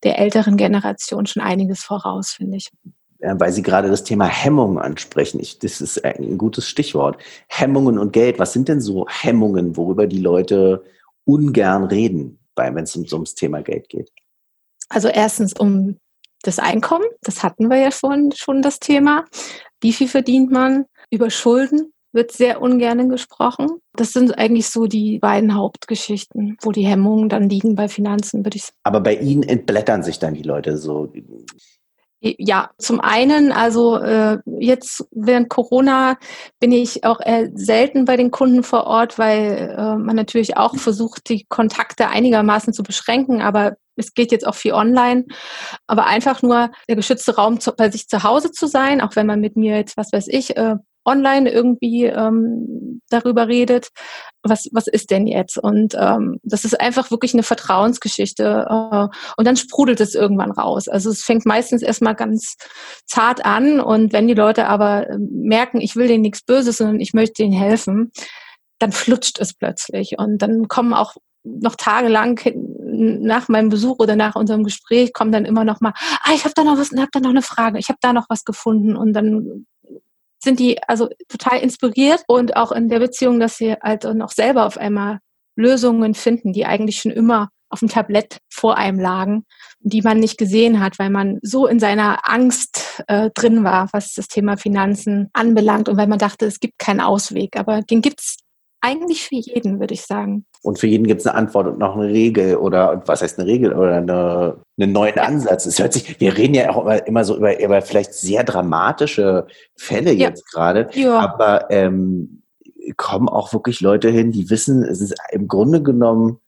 der 0.03 0.19
älteren 0.19 0.59
Generation 0.59 1.25
schon 1.25 1.43
einiges 1.43 1.83
voraus, 1.83 2.33
finde 2.33 2.59
ich. 2.59 2.71
Weil 3.19 3.51
Sie 3.51 3.63
gerade 3.63 3.89
das 3.89 4.05
Thema 4.05 4.27
Hemmungen 4.27 4.77
ansprechen. 4.77 5.41
Ich, 5.41 5.59
das 5.59 5.81
ist 5.81 6.05
ein 6.05 6.37
gutes 6.37 6.69
Stichwort. 6.69 7.17
Hemmungen 7.49 7.99
und 7.99 8.13
Geld. 8.13 8.39
Was 8.39 8.53
sind 8.53 8.69
denn 8.69 8.83
so 8.83 9.07
Hemmungen, 9.09 9.75
worüber 9.79 10.07
die 10.07 10.21
Leute 10.21 10.85
ungern 11.25 11.85
reden, 11.85 12.41
wenn 12.57 12.77
es 12.77 12.95
um, 12.95 13.07
ums 13.11 13.35
Thema 13.35 13.63
Geld 13.63 13.89
geht? 13.89 14.11
Also 14.91 15.09
erstens 15.09 15.55
um 15.55 15.97
das 16.43 16.59
Einkommen. 16.59 17.07
Das 17.23 17.43
hatten 17.43 17.71
wir 17.71 17.79
ja 17.79 17.91
vorhin 17.91 18.33
schon 18.33 18.61
das 18.61 18.81
Thema. 18.81 19.25
Wie 19.81 19.95
viel 19.95 20.09
verdient 20.09 20.51
man? 20.51 20.85
Über 21.11 21.31
Schulden 21.31 21.93
wird 22.13 22.33
sehr 22.33 22.61
ungern 22.61 23.09
gesprochen. 23.09 23.69
Das 23.95 24.13
sind 24.13 24.39
eigentlich 24.39 24.69
so 24.69 24.87
die 24.87 25.19
beiden 25.19 25.55
Hauptgeschichten, 25.55 26.57
wo 26.63 26.73
die 26.73 26.87
Hemmungen 26.87 27.29
dann 27.29 27.49
liegen 27.49 27.75
bei 27.75 27.89
Finanzen, 27.89 28.45
würde 28.45 28.57
ich 28.57 28.65
sagen. 28.65 28.79
Aber 28.85 29.01
bei 29.01 29.17
Ihnen 29.17 29.43
entblättern 29.43 30.03
sich 30.03 30.19
dann 30.19 30.35
die 30.35 30.43
Leute 30.43 30.77
so. 30.77 31.13
Ja, 32.25 32.71
zum 32.79 33.01
einen, 33.01 33.51
also 33.51 33.97
äh, 33.97 34.39
jetzt 34.61 35.05
während 35.11 35.49
Corona 35.49 36.19
bin 36.61 36.71
ich 36.71 37.03
auch 37.03 37.19
eher 37.21 37.51
selten 37.55 38.05
bei 38.05 38.17
den 38.17 38.31
Kunden 38.31 38.63
vor 38.63 38.85
Ort, 38.85 39.19
weil 39.19 39.75
äh, 39.77 39.97
man 39.97 40.15
natürlich 40.15 40.57
auch 40.57 40.77
versucht, 40.77 41.29
die 41.29 41.45
Kontakte 41.49 42.09
einigermaßen 42.09 42.73
zu 42.73 42.85
beschränken, 42.85 43.43
aber 43.43 43.75
es 43.97 44.15
geht 44.15 44.31
jetzt 44.31 44.47
auch 44.47 44.55
viel 44.55 44.73
online, 44.73 45.25
aber 45.89 46.07
einfach 46.07 46.43
nur 46.43 46.71
der 46.89 46.95
geschützte 46.95 47.35
Raum 47.35 47.59
zu, 47.59 47.73
bei 47.73 47.91
sich 47.91 48.07
zu 48.07 48.23
Hause 48.23 48.53
zu 48.53 48.69
sein, 48.69 49.01
auch 49.01 49.17
wenn 49.17 49.27
man 49.27 49.41
mit 49.41 49.57
mir 49.57 49.77
jetzt, 49.77 49.97
was 49.97 50.13
weiß 50.13 50.29
ich, 50.29 50.57
äh, 50.57 50.77
online 51.05 51.51
irgendwie 51.51 52.05
ähm, 52.05 53.01
darüber 53.09 53.49
redet, 53.49 53.89
was, 54.43 54.69
was 54.73 54.87
ist 54.87 55.11
denn 55.11 55.27
jetzt? 55.27 55.59
Und 55.59 55.95
ähm, 55.99 56.39
das 56.43 56.65
ist 56.65 56.81
einfach 56.81 57.11
wirklich 57.11 57.35
eine 57.35 57.43
Vertrauensgeschichte. 57.43 58.67
Äh, 58.69 59.09
und 59.37 59.47
dann 59.47 59.57
sprudelt 59.57 60.01
es 60.01 60.15
irgendwann 60.15 60.51
raus. 60.51 60.89
Also 60.89 61.11
es 61.11 61.23
fängt 61.23 61.47
meistens 61.47 61.83
erstmal 61.83 62.15
ganz 62.15 62.57
zart 63.07 63.45
an 63.45 63.81
und 63.81 64.13
wenn 64.13 64.29
die 64.29 64.35
Leute 64.35 64.67
aber 64.67 65.11
ähm, 65.11 65.29
merken, 65.33 65.81
ich 65.81 65.97
will 65.97 66.09
denen 66.09 66.23
nichts 66.23 66.43
Böses, 66.43 66.79
sondern 66.79 67.01
ich 67.01 67.15
möchte 67.15 67.43
ihnen 67.43 67.53
helfen, 67.53 68.13
dann 68.79 68.93
flutscht 68.93 69.39
es 69.39 69.55
plötzlich. 69.55 70.19
Und 70.19 70.39
dann 70.43 70.69
kommen 70.69 70.93
auch 70.93 71.15
noch 71.45 71.77
tagelang 71.77 72.41
nach 72.85 73.49
meinem 73.49 73.69
Besuch 73.69 73.99
oder 73.99 74.17
nach 74.17 74.37
unserem 74.37 74.63
Gespräch 74.65 75.13
kommen 75.13 75.33
dann 75.33 75.45
immer 75.45 75.65
noch 75.65 75.81
mal, 75.81 75.93
ah, 76.23 76.33
ich 76.35 76.45
habe 76.45 76.55
da 76.55 76.63
noch 76.63 76.79
was, 76.79 76.91
habe 76.93 77.09
da 77.11 77.21
noch 77.21 77.31
eine 77.31 77.43
Frage, 77.43 77.79
ich 77.79 77.89
habe 77.89 77.99
da 78.01 78.13
noch 78.13 78.27
was 78.29 78.45
gefunden 78.45 78.97
und 78.97 79.13
dann 79.13 79.67
sind 80.43 80.59
die 80.59 80.83
also 80.89 81.09
total 81.29 81.61
inspiriert 81.61 82.25
und 82.27 82.57
auch 82.57 82.73
in 82.73 82.89
der 82.89 82.99
Beziehung, 82.99 83.39
dass 83.41 83.57
sie 83.57 83.75
halt 83.75 84.05
noch 84.05 84.31
selber 84.31 84.67
auf 84.67 84.77
einmal 84.77 85.19
Lösungen 85.57 86.15
finden, 86.15 86.53
die 86.53 86.67
eigentlich 86.67 86.99
schon 87.01 87.13
immer 87.13 87.51
auf 87.73 87.81
dem 87.81 87.89
Tablett 87.89 88.39
vor 88.51 88.77
einem 88.77 89.01
lagen, 89.01 89.45
die 89.81 90.03
man 90.03 90.21
nicht 90.21 90.37
gesehen 90.37 90.81
hat, 90.81 90.99
weil 90.99 91.11
man 91.11 91.39
so 91.43 91.67
in 91.67 91.81
seiner 91.81 92.29
Angst 92.29 93.03
äh, 93.09 93.31
drin 93.35 93.65
war, 93.65 93.89
was 93.93 94.13
das 94.15 94.29
Thema 94.29 94.57
Finanzen 94.57 95.31
anbelangt 95.33 95.89
und 95.89 95.97
weil 95.97 96.07
man 96.07 96.19
dachte, 96.19 96.45
es 96.47 96.61
gibt 96.61 96.79
keinen 96.79 97.01
Ausweg. 97.01 97.57
Aber 97.57 97.81
den 97.81 98.03
gibt's 98.03 98.37
eigentlich 98.83 99.27
für 99.27 99.37
jeden, 99.37 99.81
würde 99.81 99.95
ich 99.95 100.03
sagen. 100.03 100.45
Und 100.61 100.79
für 100.79 100.87
jeden 100.87 101.07
gibt 101.07 101.21
es 101.21 101.27
eine 101.27 101.37
Antwort 101.37 101.67
und 101.69 101.79
noch 101.79 101.97
eine 101.97 102.09
Regel 102.09 102.57
oder 102.57 103.03
was 103.07 103.23
heißt 103.23 103.39
eine 103.39 103.49
Regel 103.49 103.73
oder 103.73 103.97
eine, 103.97 104.57
einen 104.79 104.93
neuen 104.93 105.19
Ansatz. 105.19 105.67
Es 105.67 105.79
hört 105.79 105.93
sich, 105.93 106.21
wir 106.21 106.37
reden 106.37 106.55
ja 106.55 106.71
auch 106.71 106.85
immer, 106.85 107.07
immer 107.07 107.25
so 107.25 107.37
über, 107.37 107.59
über 107.61 107.81
vielleicht 107.81 108.13
sehr 108.13 108.45
dramatische 108.45 109.47
Fälle 109.77 110.13
ja. 110.13 110.29
jetzt 110.29 110.51
gerade, 110.51 110.91
ja. 110.95 111.19
aber 111.19 111.71
ähm, 111.71 112.43
kommen 112.97 113.29
auch 113.29 113.53
wirklich 113.53 113.81
Leute 113.81 114.11
hin, 114.11 114.33
die 114.33 114.51
wissen, 114.51 114.85
es 114.85 115.01
ist 115.01 115.15
im 115.31 115.49
Grunde 115.49 115.83
genommen, 115.83 116.39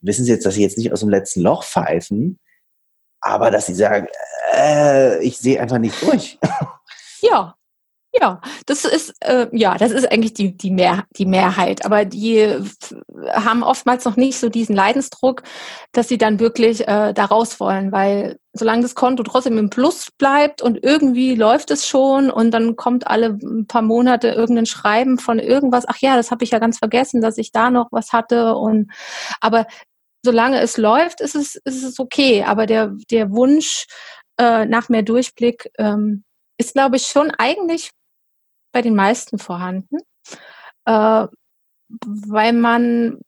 wissen 0.00 0.24
sie 0.24 0.32
jetzt, 0.32 0.46
dass 0.46 0.54
sie 0.54 0.62
jetzt 0.62 0.78
nicht 0.78 0.92
aus 0.92 1.00
dem 1.00 1.10
letzten 1.10 1.42
Loch 1.42 1.62
pfeifen, 1.62 2.38
aber 3.20 3.50
dass 3.50 3.66
sie 3.66 3.74
sagen, 3.74 4.08
äh, 4.54 5.22
ich 5.22 5.38
sehe 5.38 5.60
einfach 5.60 5.78
nicht 5.78 6.02
durch. 6.02 6.38
Ja, 7.24 7.54
ja, 8.14 8.40
das 8.66 8.84
ist 8.84 9.14
äh, 9.20 9.46
ja, 9.52 9.76
das 9.78 9.90
ist 9.90 10.10
eigentlich 10.10 10.34
die 10.34 10.56
die 10.56 10.70
Mehr 10.70 11.04
die 11.16 11.24
Mehrheit, 11.24 11.84
aber 11.86 12.04
die 12.04 12.58
haben 13.32 13.62
oftmals 13.62 14.04
noch 14.04 14.16
nicht 14.16 14.38
so 14.38 14.50
diesen 14.50 14.76
Leidensdruck, 14.76 15.42
dass 15.92 16.08
sie 16.08 16.18
dann 16.18 16.38
wirklich 16.38 16.86
äh, 16.86 17.14
da 17.14 17.24
raus 17.24 17.58
wollen, 17.58 17.90
weil 17.90 18.38
solange 18.52 18.82
das 18.82 18.94
Konto 18.94 19.22
trotzdem 19.22 19.56
im 19.56 19.70
Plus 19.70 20.10
bleibt 20.18 20.60
und 20.60 20.78
irgendwie 20.82 21.34
läuft 21.34 21.70
es 21.70 21.86
schon 21.88 22.30
und 22.30 22.50
dann 22.50 22.76
kommt 22.76 23.06
alle 23.06 23.38
paar 23.66 23.82
Monate 23.82 24.28
irgendein 24.28 24.66
Schreiben 24.66 25.18
von 25.18 25.38
irgendwas, 25.38 25.84
ach 25.88 25.98
ja, 26.00 26.16
das 26.16 26.30
habe 26.30 26.44
ich 26.44 26.50
ja 26.50 26.58
ganz 26.58 26.78
vergessen, 26.78 27.22
dass 27.22 27.38
ich 27.38 27.50
da 27.50 27.70
noch 27.70 27.88
was 27.92 28.12
hatte 28.12 28.56
und 28.56 28.92
aber 29.40 29.66
solange 30.22 30.60
es 30.60 30.76
läuft, 30.76 31.22
ist 31.22 31.34
es 31.34 31.54
ist 31.64 31.82
es 31.82 31.98
okay, 31.98 32.44
aber 32.44 32.66
der 32.66 32.92
der 33.10 33.30
Wunsch 33.32 33.86
äh, 34.38 34.66
nach 34.66 34.88
mehr 34.90 35.02
Durchblick 35.02 35.70
ähm, 35.78 36.24
ist, 36.58 36.74
glaube 36.74 36.96
ich, 36.96 37.06
schon 37.06 37.30
eigentlich 37.30 37.90
bei 38.72 38.82
den 38.82 38.94
meisten 38.94 39.38
vorhanden, 39.38 39.98
äh, 40.86 41.26
weil 41.88 42.52
man 42.52 43.20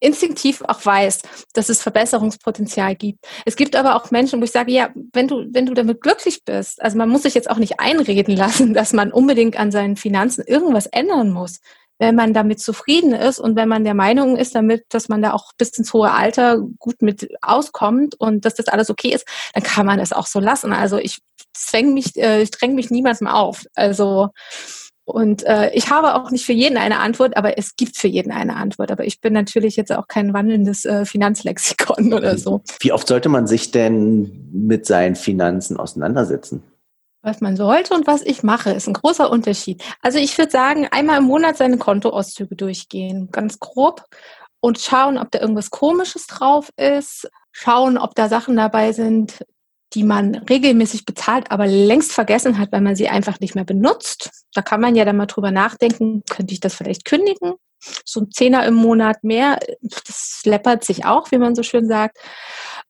instinktiv 0.00 0.62
auch 0.62 0.84
weiß, 0.84 1.22
dass 1.54 1.68
es 1.68 1.82
Verbesserungspotenzial 1.82 2.94
gibt. 2.94 3.26
Es 3.46 3.56
gibt 3.56 3.74
aber 3.74 3.96
auch 3.96 4.10
Menschen, 4.10 4.40
wo 4.40 4.44
ich 4.44 4.50
sage, 4.50 4.70
ja, 4.70 4.90
wenn 5.12 5.26
du, 5.26 5.46
wenn 5.52 5.66
du 5.66 5.74
damit 5.74 6.02
glücklich 6.02 6.44
bist, 6.44 6.82
also 6.82 6.98
man 6.98 7.08
muss 7.08 7.22
sich 7.22 7.34
jetzt 7.34 7.50
auch 7.50 7.58
nicht 7.58 7.80
einreden 7.80 8.36
lassen, 8.36 8.74
dass 8.74 8.92
man 8.92 9.12
unbedingt 9.12 9.58
an 9.58 9.70
seinen 9.70 9.96
Finanzen 9.96 10.44
irgendwas 10.46 10.86
ändern 10.86 11.30
muss. 11.30 11.60
Wenn 11.98 12.14
man 12.14 12.34
damit 12.34 12.60
zufrieden 12.60 13.12
ist 13.12 13.38
und 13.38 13.56
wenn 13.56 13.68
man 13.68 13.84
der 13.84 13.94
Meinung 13.94 14.36
ist 14.36 14.54
damit, 14.54 14.84
dass 14.90 15.08
man 15.08 15.22
da 15.22 15.32
auch 15.32 15.52
bis 15.56 15.76
ins 15.78 15.92
hohe 15.92 16.10
Alter 16.10 16.58
gut 16.78 17.02
mit 17.02 17.28
auskommt 17.42 18.14
und 18.18 18.44
dass 18.44 18.54
das 18.54 18.68
alles 18.68 18.90
okay 18.90 19.08
ist, 19.08 19.26
dann 19.54 19.62
kann 19.62 19.86
man 19.86 19.98
es 19.98 20.12
auch 20.12 20.26
so 20.26 20.40
lassen. 20.40 20.72
Also 20.72 20.98
ich 20.98 21.20
zwänge 21.54 21.92
mich, 21.92 22.16
äh, 22.16 22.42
ich 22.42 22.50
dränge 22.50 22.74
mich 22.74 22.90
niemals 22.90 23.20
mehr 23.20 23.36
auf. 23.36 23.64
Also 23.74 24.30
und 25.06 25.44
äh, 25.44 25.70
ich 25.72 25.90
habe 25.90 26.16
auch 26.16 26.32
nicht 26.32 26.44
für 26.44 26.52
jeden 26.52 26.76
eine 26.76 26.98
Antwort, 26.98 27.36
aber 27.36 27.56
es 27.56 27.76
gibt 27.76 27.96
für 27.96 28.08
jeden 28.08 28.32
eine 28.32 28.56
Antwort. 28.56 28.90
Aber 28.90 29.04
ich 29.04 29.20
bin 29.20 29.32
natürlich 29.32 29.76
jetzt 29.76 29.92
auch 29.92 30.08
kein 30.08 30.34
wandelndes 30.34 30.84
äh, 30.84 31.04
Finanzlexikon 31.04 32.12
oder 32.12 32.36
so. 32.36 32.62
Wie 32.80 32.92
oft 32.92 33.06
sollte 33.06 33.28
man 33.28 33.46
sich 33.46 33.70
denn 33.70 34.50
mit 34.52 34.84
seinen 34.84 35.14
Finanzen 35.14 35.76
auseinandersetzen? 35.76 36.64
Was 37.26 37.40
man 37.40 37.56
sollte 37.56 37.92
und 37.92 38.06
was 38.06 38.22
ich 38.22 38.44
mache, 38.44 38.70
ist 38.70 38.86
ein 38.86 38.92
großer 38.92 39.28
Unterschied. 39.28 39.82
Also 40.00 40.18
ich 40.20 40.38
würde 40.38 40.52
sagen, 40.52 40.86
einmal 40.92 41.18
im 41.18 41.24
Monat 41.24 41.56
seine 41.56 41.76
Kontoauszüge 41.76 42.54
durchgehen, 42.54 43.30
ganz 43.32 43.58
grob, 43.58 44.04
und 44.60 44.78
schauen, 44.78 45.18
ob 45.18 45.32
da 45.32 45.40
irgendwas 45.40 45.70
Komisches 45.70 46.28
drauf 46.28 46.70
ist, 46.76 47.28
schauen, 47.50 47.98
ob 47.98 48.14
da 48.14 48.28
Sachen 48.28 48.56
dabei 48.56 48.92
sind, 48.92 49.44
die 49.94 50.04
man 50.04 50.36
regelmäßig 50.36 51.04
bezahlt, 51.04 51.50
aber 51.50 51.66
längst 51.66 52.12
vergessen 52.12 52.58
hat, 52.58 52.70
weil 52.70 52.80
man 52.80 52.94
sie 52.94 53.08
einfach 53.08 53.40
nicht 53.40 53.56
mehr 53.56 53.64
benutzt. 53.64 54.30
Da 54.54 54.62
kann 54.62 54.80
man 54.80 54.94
ja 54.94 55.04
dann 55.04 55.16
mal 55.16 55.26
drüber 55.26 55.50
nachdenken, 55.50 56.22
könnte 56.30 56.54
ich 56.54 56.60
das 56.60 56.74
vielleicht 56.74 57.04
kündigen? 57.04 57.54
So 58.04 58.20
ein 58.20 58.30
Zehner 58.30 58.64
im 58.66 58.74
Monat 58.74 59.24
mehr, 59.24 59.58
das 59.80 60.42
läppert 60.44 60.84
sich 60.84 61.04
auch, 61.04 61.32
wie 61.32 61.38
man 61.38 61.56
so 61.56 61.64
schön 61.64 61.88
sagt. 61.88 62.18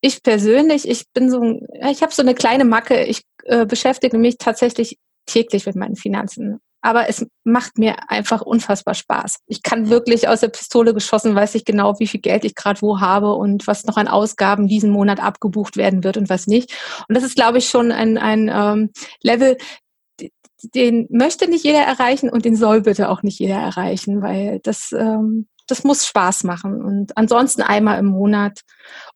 Ich 0.01 0.21
persönlich, 0.23 0.87
ich 0.87 1.05
bin 1.13 1.29
so, 1.29 1.59
ich 1.89 2.01
habe 2.01 2.13
so 2.13 2.21
eine 2.21 2.35
kleine 2.35 2.65
Macke. 2.65 3.03
Ich 3.03 3.23
äh, 3.45 3.65
beschäftige 3.65 4.17
mich 4.17 4.37
tatsächlich 4.37 4.97
täglich 5.25 5.65
mit 5.65 5.75
meinen 5.75 5.95
Finanzen 5.95 6.59
aber 6.81 7.09
es 7.09 7.25
macht 7.43 7.77
mir 7.77 8.09
einfach 8.09 8.41
unfassbar 8.41 8.93
Spaß. 8.93 9.39
Ich 9.47 9.63
kann 9.63 9.89
wirklich 9.89 10.29
aus 10.29 10.41
der 10.41 10.49
Pistole 10.49 10.93
geschossen, 10.93 11.35
weiß 11.35 11.55
ich 11.55 11.65
genau, 11.65 11.99
wie 11.99 12.07
viel 12.07 12.21
Geld 12.21 12.45
ich 12.45 12.55
gerade 12.55 12.81
wo 12.81 13.01
habe 13.01 13.33
und 13.33 13.67
was 13.67 13.85
noch 13.85 13.97
an 13.97 14.07
Ausgaben 14.07 14.67
diesen 14.67 14.91
Monat 14.91 15.19
abgebucht 15.19 15.75
werden 15.75 16.03
wird 16.05 16.15
und 16.15 16.29
was 16.29 16.47
nicht. 16.47 16.73
Und 17.09 17.15
das 17.15 17.25
ist, 17.25 17.35
glaube 17.35 17.57
ich, 17.57 17.67
schon 17.67 17.91
ein, 17.91 18.17
ein 18.17 18.49
ähm, 18.53 18.91
Level, 19.21 19.57
den 20.75 21.07
möchte 21.09 21.49
nicht 21.49 21.65
jeder 21.65 21.81
erreichen 21.81 22.29
und 22.29 22.45
den 22.45 22.55
soll 22.55 22.81
bitte 22.81 23.09
auch 23.09 23.21
nicht 23.21 23.39
jeder 23.39 23.57
erreichen, 23.57 24.21
weil 24.21 24.59
das, 24.63 24.91
ähm, 24.91 25.47
das 25.67 25.83
muss 25.83 26.07
Spaß 26.07 26.43
machen. 26.43 26.81
Und 26.83 27.17
ansonsten 27.17 27.61
einmal 27.61 27.99
im 27.99 28.07
Monat 28.07 28.61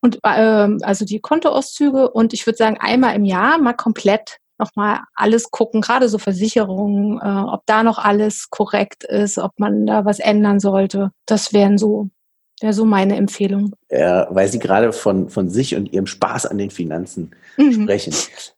und 0.02 0.20
ähm, 0.24 0.80
also 0.84 1.06
die 1.06 1.20
Kontoauszüge 1.20 2.12
und 2.12 2.34
ich 2.34 2.46
würde 2.46 2.58
sagen 2.58 2.78
einmal 2.80 3.16
im 3.16 3.26
Jahr 3.26 3.58
mal 3.58 3.74
komplett 3.74 4.38
nochmal 4.62 5.00
alles 5.16 5.52
gucken, 5.52 5.82
gerade 5.82 6.08
so 6.08 6.18
Versicherungen, 6.18 7.20
äh, 7.20 7.50
ob 7.52 7.66
da 7.66 7.84
noch 7.84 7.98
alles 7.98 8.50
korrekt 8.50 9.04
ist, 9.04 9.38
ob 9.38 9.52
man 9.58 9.86
da 9.86 10.06
was 10.06 10.20
ändern 10.20 10.60
sollte. 10.60 11.12
Das 11.26 11.52
wären 11.52 11.78
so, 11.78 12.10
wäre 12.62 12.72
so 12.72 12.86
meine 12.86 13.18
Empfehlung. 13.18 13.74
Ja, 13.90 14.28
weil 14.30 14.48
Sie 14.48 14.60
gerade 14.60 14.94
von, 14.94 15.30
von 15.30 15.50
sich 15.50 15.76
und 15.76 15.92
Ihrem 15.92 16.06
Spaß 16.06 16.46
an 16.46 16.60
den 16.60 16.70
Finanzen 16.70 17.32
mhm. 17.58 17.84
sprechen. 17.84 18.14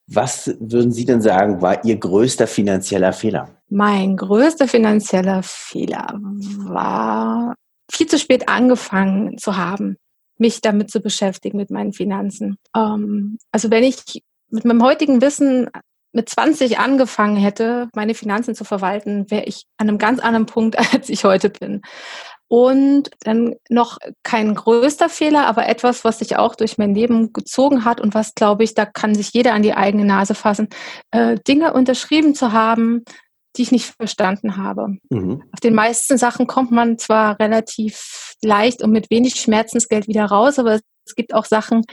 Was 0.08 0.54
würden 0.60 0.92
Sie 0.92 1.06
denn 1.06 1.22
sagen, 1.22 1.62
war 1.62 1.84
Ihr 1.86 1.98
größter 1.98 2.48
finanzieller 2.48 3.14
Fehler? 3.14 3.50
Mein 3.70 4.18
größter 4.18 4.68
finanzieller 4.68 5.42
Fehler 5.42 6.20
war 6.68 7.56
viel 7.94 8.08
zu 8.08 8.18
spät 8.18 8.50
angefangen 8.50 9.38
zu 9.38 9.58
haben 9.58 9.98
mich 10.38 10.62
damit 10.62 10.92
zu 10.92 11.00
beschäftigen, 11.00 11.58
mit 11.58 11.72
meinen 11.72 11.94
Finanzen. 11.94 12.58
Ähm, 12.76 13.38
also 13.52 13.70
wenn 13.72 13.84
ich 13.84 14.24
mit 14.50 14.66
meinem 14.66 14.84
heutigen 14.84 15.22
Wissen 15.22 15.70
mit 16.12 16.30
20 16.30 16.78
angefangen 16.78 17.38
hätte, 17.38 17.90
meine 17.96 18.14
Finanzen 18.14 18.54
zu 18.54 18.64
verwalten, 18.66 19.32
wäre 19.32 19.46
ich 19.46 19.66
an 19.78 19.90
einem 19.90 19.98
ganz 19.98 20.20
anderen 20.20 20.46
Punkt, 20.46 20.78
als 20.94 21.10
ich 21.10 21.24
heute 21.24 21.50
bin. 21.50 21.82
Und 22.48 23.10
dann 23.22 23.56
noch 23.70 23.98
kein 24.22 24.54
größter 24.54 25.10
Fehler, 25.10 25.48
aber 25.48 25.68
etwas, 25.68 26.04
was 26.04 26.20
sich 26.20 26.38
auch 26.38 26.54
durch 26.54 26.78
mein 26.78 26.94
Leben 26.94 27.34
gezogen 27.34 27.84
hat 27.84 28.00
und 28.00 28.14
was, 28.14 28.36
glaube 28.36 28.64
ich, 28.64 28.76
da 28.76 28.86
kann 28.86 29.16
sich 29.16 29.34
jeder 29.34 29.54
an 29.54 29.64
die 29.64 29.74
eigene 29.74 30.06
Nase 30.06 30.36
fassen, 30.36 30.68
äh, 31.10 31.40
Dinge 31.48 31.74
unterschrieben 31.74 32.36
zu 32.36 32.52
haben, 32.52 33.06
die 33.56 33.64
ich 33.64 33.72
nicht 33.72 33.86
verstanden 33.86 34.58
habe. 34.58 34.98
Mhm. 35.10 35.44
Auf 35.52 35.60
den 35.60 35.74
meisten 35.74 36.18
Sachen 36.18 36.48
kommt 36.48 36.72
man 36.72 36.98
zwar 36.98 37.40
relativ 37.40 38.36
leicht 38.42 38.82
und 38.84 38.92
mit 38.92 39.10
wenig 39.10 39.36
Schmerzensgeld 39.36 40.08
wieder 40.08 40.26
raus, 40.26 40.60
aber 40.60 40.80
es 41.06 41.16
gibt 41.16 41.34
auch 41.34 41.46
Sachen, 41.46 41.84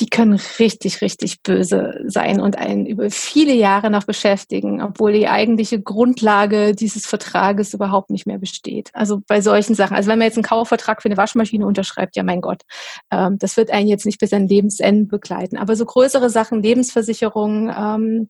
die 0.00 0.08
können 0.08 0.40
richtig, 0.58 1.00
richtig 1.00 1.42
böse 1.42 2.00
sein 2.06 2.40
und 2.40 2.56
einen 2.56 2.86
über 2.86 3.10
viele 3.10 3.52
Jahre 3.54 3.90
noch 3.90 4.04
beschäftigen, 4.04 4.80
obwohl 4.80 5.12
die 5.12 5.28
eigentliche 5.28 5.80
Grundlage 5.80 6.74
dieses 6.74 7.06
Vertrages 7.06 7.74
überhaupt 7.74 8.10
nicht 8.10 8.26
mehr 8.26 8.38
besteht. 8.38 8.90
Also 8.92 9.20
bei 9.26 9.40
solchen 9.40 9.74
Sachen. 9.74 9.96
Also 9.96 10.08
wenn 10.08 10.18
man 10.18 10.26
jetzt 10.26 10.36
einen 10.36 10.44
Kaufvertrag 10.44 11.02
für 11.02 11.08
eine 11.08 11.16
Waschmaschine 11.16 11.66
unterschreibt, 11.66 12.16
ja 12.16 12.22
mein 12.22 12.40
Gott, 12.40 12.62
ähm, 13.10 13.38
das 13.38 13.56
wird 13.56 13.70
einen 13.70 13.88
jetzt 13.88 14.06
nicht 14.06 14.20
bis 14.20 14.32
ein 14.32 14.46
Lebensende 14.46 15.06
begleiten. 15.06 15.56
Aber 15.56 15.74
so 15.74 15.84
größere 15.84 16.30
Sachen, 16.30 16.62
Lebensversicherungen, 16.62 17.74
ähm, 17.76 18.28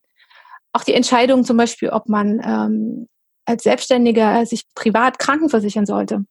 auch 0.72 0.84
die 0.84 0.94
Entscheidung 0.94 1.44
zum 1.44 1.56
Beispiel, 1.56 1.90
ob 1.90 2.08
man 2.08 2.40
ähm, 2.44 3.08
als 3.44 3.62
Selbstständiger 3.62 4.44
sich 4.46 4.64
privat 4.74 5.18
krankenversichern 5.18 5.86
sollte, 5.86 6.24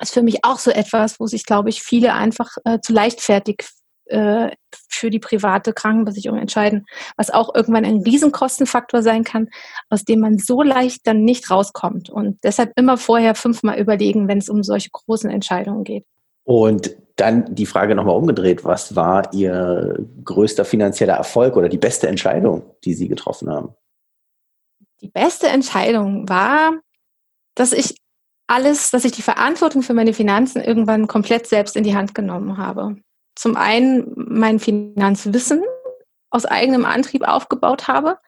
ist 0.00 0.14
für 0.14 0.22
mich 0.22 0.44
auch 0.44 0.58
so 0.58 0.70
etwas, 0.70 1.20
wo 1.20 1.26
sich, 1.26 1.44
glaube 1.44 1.68
ich, 1.68 1.82
viele 1.82 2.12
einfach 2.12 2.50
äh, 2.64 2.80
zu 2.80 2.92
leichtfertig 2.92 3.64
äh, 4.06 4.50
für 4.88 5.10
die 5.10 5.18
private 5.18 5.72
Krankenversicherung 5.72 6.38
entscheiden, 6.38 6.86
was 7.16 7.30
auch 7.30 7.54
irgendwann 7.54 7.84
ein 7.84 8.02
Riesenkostenfaktor 8.02 9.02
sein 9.02 9.24
kann, 9.24 9.48
aus 9.88 10.04
dem 10.04 10.20
man 10.20 10.38
so 10.38 10.62
leicht 10.62 11.06
dann 11.06 11.22
nicht 11.22 11.50
rauskommt. 11.50 12.10
Und 12.10 12.38
deshalb 12.44 12.72
immer 12.76 12.98
vorher 12.98 13.34
fünfmal 13.34 13.78
überlegen, 13.78 14.28
wenn 14.28 14.38
es 14.38 14.48
um 14.48 14.62
solche 14.62 14.90
großen 14.90 15.30
Entscheidungen 15.30 15.84
geht. 15.84 16.04
Und 16.44 16.96
dann 17.16 17.54
die 17.54 17.66
Frage 17.66 17.94
nochmal 17.94 18.16
umgedreht, 18.16 18.64
was 18.64 18.94
war 18.94 19.32
Ihr 19.32 20.06
größter 20.24 20.64
finanzieller 20.64 21.14
Erfolg 21.14 21.56
oder 21.56 21.68
die 21.68 21.78
beste 21.78 22.08
Entscheidung, 22.08 22.74
die 22.84 22.94
Sie 22.94 23.08
getroffen 23.08 23.50
haben? 23.50 23.74
Die 25.00 25.08
beste 25.08 25.48
Entscheidung 25.48 26.28
war, 26.28 26.72
dass 27.54 27.72
ich 27.72 27.96
alles, 28.46 28.90
dass 28.90 29.04
ich 29.04 29.12
die 29.12 29.22
Verantwortung 29.22 29.82
für 29.82 29.94
meine 29.94 30.12
Finanzen 30.12 30.62
irgendwann 30.62 31.06
komplett 31.06 31.46
selbst 31.46 31.76
in 31.76 31.84
die 31.84 31.96
Hand 31.96 32.14
genommen 32.14 32.58
habe. 32.58 32.96
Zum 33.34 33.56
einen 33.56 34.12
mein 34.14 34.58
Finanzwissen 34.58 35.62
aus 36.30 36.44
eigenem 36.44 36.84
Antrieb 36.84 37.26
aufgebaut 37.26 37.88
habe 37.88 38.18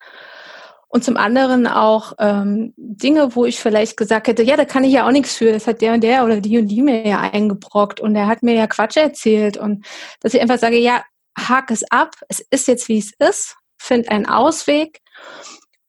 und 0.88 1.04
zum 1.04 1.16
anderen 1.16 1.66
auch 1.66 2.14
ähm, 2.18 2.72
Dinge, 2.76 3.34
wo 3.36 3.44
ich 3.44 3.60
vielleicht 3.60 3.96
gesagt 3.96 4.26
hätte, 4.26 4.42
ja, 4.42 4.56
da 4.56 4.64
kann 4.64 4.84
ich 4.84 4.92
ja 4.92 5.06
auch 5.06 5.12
nichts 5.12 5.36
für, 5.36 5.52
das 5.52 5.66
hat 5.66 5.82
der 5.82 5.92
und 5.92 6.02
der 6.02 6.24
oder 6.24 6.40
die 6.40 6.58
und 6.58 6.68
die 6.68 6.82
mir 6.82 7.06
ja 7.06 7.20
eingebrockt 7.20 8.00
und 8.00 8.16
er 8.16 8.26
hat 8.26 8.42
mir 8.42 8.54
ja 8.54 8.66
Quatsch 8.66 8.96
erzählt 8.96 9.56
und 9.56 9.84
dass 10.20 10.34
ich 10.34 10.40
einfach 10.40 10.58
sage, 10.58 10.78
ja, 10.78 11.04
hake 11.38 11.72
es 11.74 11.84
ab, 11.90 12.14
es 12.28 12.40
ist 12.50 12.68
jetzt 12.68 12.88
wie 12.88 12.98
es 12.98 13.12
ist, 13.18 13.56
find 13.78 14.10
einen 14.10 14.26
Ausweg 14.26 15.00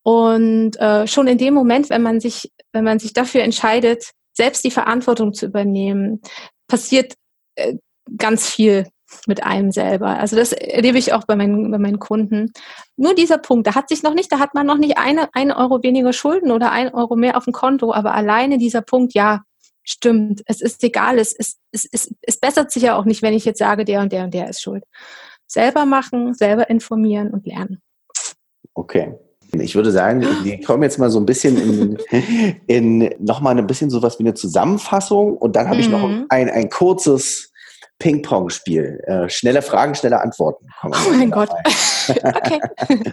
und 0.03 0.75
äh, 0.77 1.07
schon 1.07 1.27
in 1.27 1.37
dem 1.37 1.53
Moment, 1.53 1.89
wenn 1.89 2.01
man 2.01 2.19
sich, 2.19 2.51
wenn 2.73 2.83
man 2.83 2.99
sich 2.99 3.13
dafür 3.13 3.41
entscheidet, 3.41 4.11
selbst 4.33 4.63
die 4.63 4.71
Verantwortung 4.71 5.33
zu 5.33 5.45
übernehmen, 5.45 6.21
passiert 6.67 7.13
äh, 7.55 7.75
ganz 8.17 8.49
viel 8.49 8.85
mit 9.27 9.43
einem 9.43 9.71
selber. 9.71 10.19
Also 10.19 10.35
das 10.35 10.53
erlebe 10.53 10.97
ich 10.97 11.13
auch 11.13 11.25
bei 11.25 11.35
meinen, 11.35 11.71
bei 11.71 11.77
meinen 11.77 11.99
Kunden. 11.99 12.51
Nur 12.95 13.15
dieser 13.15 13.37
Punkt, 13.37 13.67
da 13.67 13.75
hat 13.75 13.89
sich 13.89 14.03
noch 14.03 14.13
nicht, 14.13 14.31
da 14.31 14.39
hat 14.39 14.53
man 14.53 14.65
noch 14.65 14.77
nicht 14.77 14.97
eine, 14.97 15.29
ein 15.33 15.51
Euro 15.51 15.81
weniger 15.83 16.13
Schulden 16.13 16.51
oder 16.51 16.71
ein 16.71 16.93
Euro 16.93 17.15
mehr 17.15 17.37
auf 17.37 17.45
dem 17.45 17.53
Konto, 17.53 17.93
aber 17.93 18.13
alleine 18.13 18.57
dieser 18.57 18.81
Punkt, 18.81 19.13
ja, 19.13 19.41
stimmt, 19.83 20.43
es 20.45 20.61
ist 20.61 20.83
egal, 20.83 21.17
es, 21.17 21.33
es, 21.37 21.57
es, 21.71 21.87
es, 21.91 22.13
es 22.21 22.39
bessert 22.39 22.71
sich 22.71 22.83
ja 22.83 22.95
auch 22.95 23.05
nicht, 23.05 23.21
wenn 23.21 23.33
ich 23.33 23.45
jetzt 23.45 23.59
sage, 23.59 23.85
der 23.85 24.01
und 24.01 24.11
der 24.11 24.23
und 24.23 24.33
der 24.33 24.49
ist 24.49 24.61
schuld. 24.61 24.83
Selber 25.47 25.85
machen, 25.85 26.33
selber 26.35 26.69
informieren 26.69 27.31
und 27.31 27.47
lernen. 27.47 27.81
Okay. 28.73 29.15
Ich 29.53 29.73
würde 29.73 29.91
sagen, 29.91 30.23
wir 30.43 30.61
kommen 30.61 30.83
jetzt 30.83 30.99
mal 30.99 31.09
so 31.09 31.19
ein 31.19 31.25
bisschen 31.25 31.57
in, 31.57 31.97
in 32.67 33.15
nochmal 33.17 33.57
ein 33.57 33.65
bisschen 33.65 33.89
sowas 33.89 34.19
wie 34.19 34.23
eine 34.23 34.35
Zusammenfassung 34.35 35.35
und 35.37 35.55
dann 35.55 35.67
habe 35.67 35.79
ich 35.79 35.89
noch 35.89 36.07
mhm. 36.07 36.27
ein, 36.29 36.51
ein 36.51 36.69
kurzes 36.69 37.48
Ping-Pong-Spiel. 37.99 39.03
Äh, 39.05 39.29
schnelle 39.29 39.61
Fragen, 39.61 39.93
schnelle 39.93 40.21
Antworten. 40.21 40.67
Oh 40.83 40.89
mein 41.11 41.29
Gott. 41.29 41.49
okay. 42.09 42.59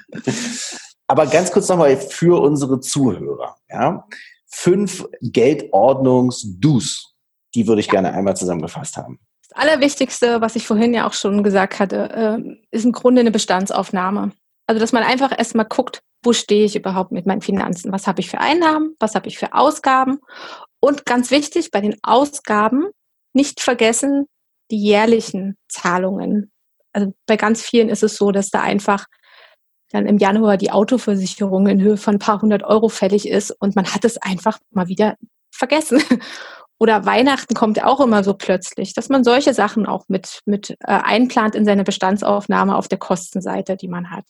Aber 1.09 1.27
ganz 1.27 1.53
kurz 1.53 1.69
nochmal 1.69 1.97
für 1.97 2.41
unsere 2.41 2.81
Zuhörer. 2.81 3.57
Ja? 3.69 4.07
Fünf 4.47 5.05
Geldordnungs-Dus, 5.21 7.15
die 7.55 7.67
würde 7.69 7.81
ich 7.81 7.87
ja. 7.87 7.93
gerne 7.93 8.13
einmal 8.13 8.37
zusammengefasst 8.37 8.97
haben. 8.97 9.19
Das 9.49 9.57
Allerwichtigste, 9.59 10.41
was 10.41 10.57
ich 10.57 10.67
vorhin 10.67 10.95
ja 10.95 11.07
auch 11.07 11.13
schon 11.13 11.43
gesagt 11.43 11.79
hatte, 11.79 12.11
äh, 12.11 12.57
ist 12.71 12.85
im 12.85 12.93
Grunde 12.93 13.21
eine 13.21 13.31
Bestandsaufnahme. 13.31 14.33
Also, 14.67 14.81
dass 14.81 14.93
man 14.93 15.05
einfach 15.05 15.37
erstmal 15.37 15.67
guckt, 15.67 16.01
wo 16.25 16.33
stehe 16.33 16.65
ich 16.65 16.75
überhaupt 16.75 17.13
mit 17.13 17.27
meinen 17.27 17.43
Finanzen? 17.43 17.93
Was 17.93 18.09
habe 18.09 18.21
ich 18.21 18.31
für 18.31 18.41
Einnahmen? 18.41 18.97
Was 18.99 19.15
habe 19.15 19.29
ich 19.29 19.39
für 19.39 19.55
Ausgaben? 19.55 20.19
Und 20.81 21.07
ganz 21.07 21.31
wichtig, 21.31 21.71
bei 21.71 21.81
den 21.81 21.97
Ausgaben 22.03 22.87
nicht 23.33 23.61
vergessen 23.61 24.27
die 24.71 24.83
jährlichen 24.83 25.57
Zahlungen. 25.69 26.51
Also 26.93 27.15
bei 27.27 27.37
ganz 27.37 27.63
vielen 27.63 27.89
ist 27.89 28.03
es 28.03 28.17
so, 28.17 28.33
dass 28.33 28.51
da 28.51 28.61
einfach 28.61 29.07
dann 29.93 30.07
im 30.07 30.19
Januar 30.19 30.57
die 30.57 30.73
Autoversicherung 30.73 31.69
in 31.69 31.81
Höhe 31.81 31.97
von 31.97 32.17
ein 32.17 32.21
paar 32.21 32.43
hundert 32.43 32.65
Euro 32.65 32.89
fällig 32.89 33.29
ist 33.29 33.51
und 33.51 33.77
man 33.77 33.87
hat 33.87 34.05
es 34.05 34.19
einfach 34.19 34.59
mal 34.71 34.89
wieder 34.89 35.17
vergessen. 35.51 36.03
Oder 36.79 37.07
Weihnachten 37.07 37.55
kommt 37.55 37.83
auch 37.83 38.01
immer 38.01 38.23
so 38.23 38.35
plötzlich, 38.35 38.93
dass 38.93 39.09
man 39.09 39.25
solche 39.25 39.55
Sachen 39.55 39.87
auch 39.87 40.05
mit, 40.09 40.41
mit 40.45 40.73
äh, 40.73 40.75
einplant 40.87 41.55
in 41.55 41.65
seine 41.65 41.85
Bestandsaufnahme 41.85 42.77
auf 42.77 42.87
der 42.89 42.99
Kostenseite, 42.99 43.77
die 43.77 43.89
man 43.89 44.11
hat. 44.11 44.25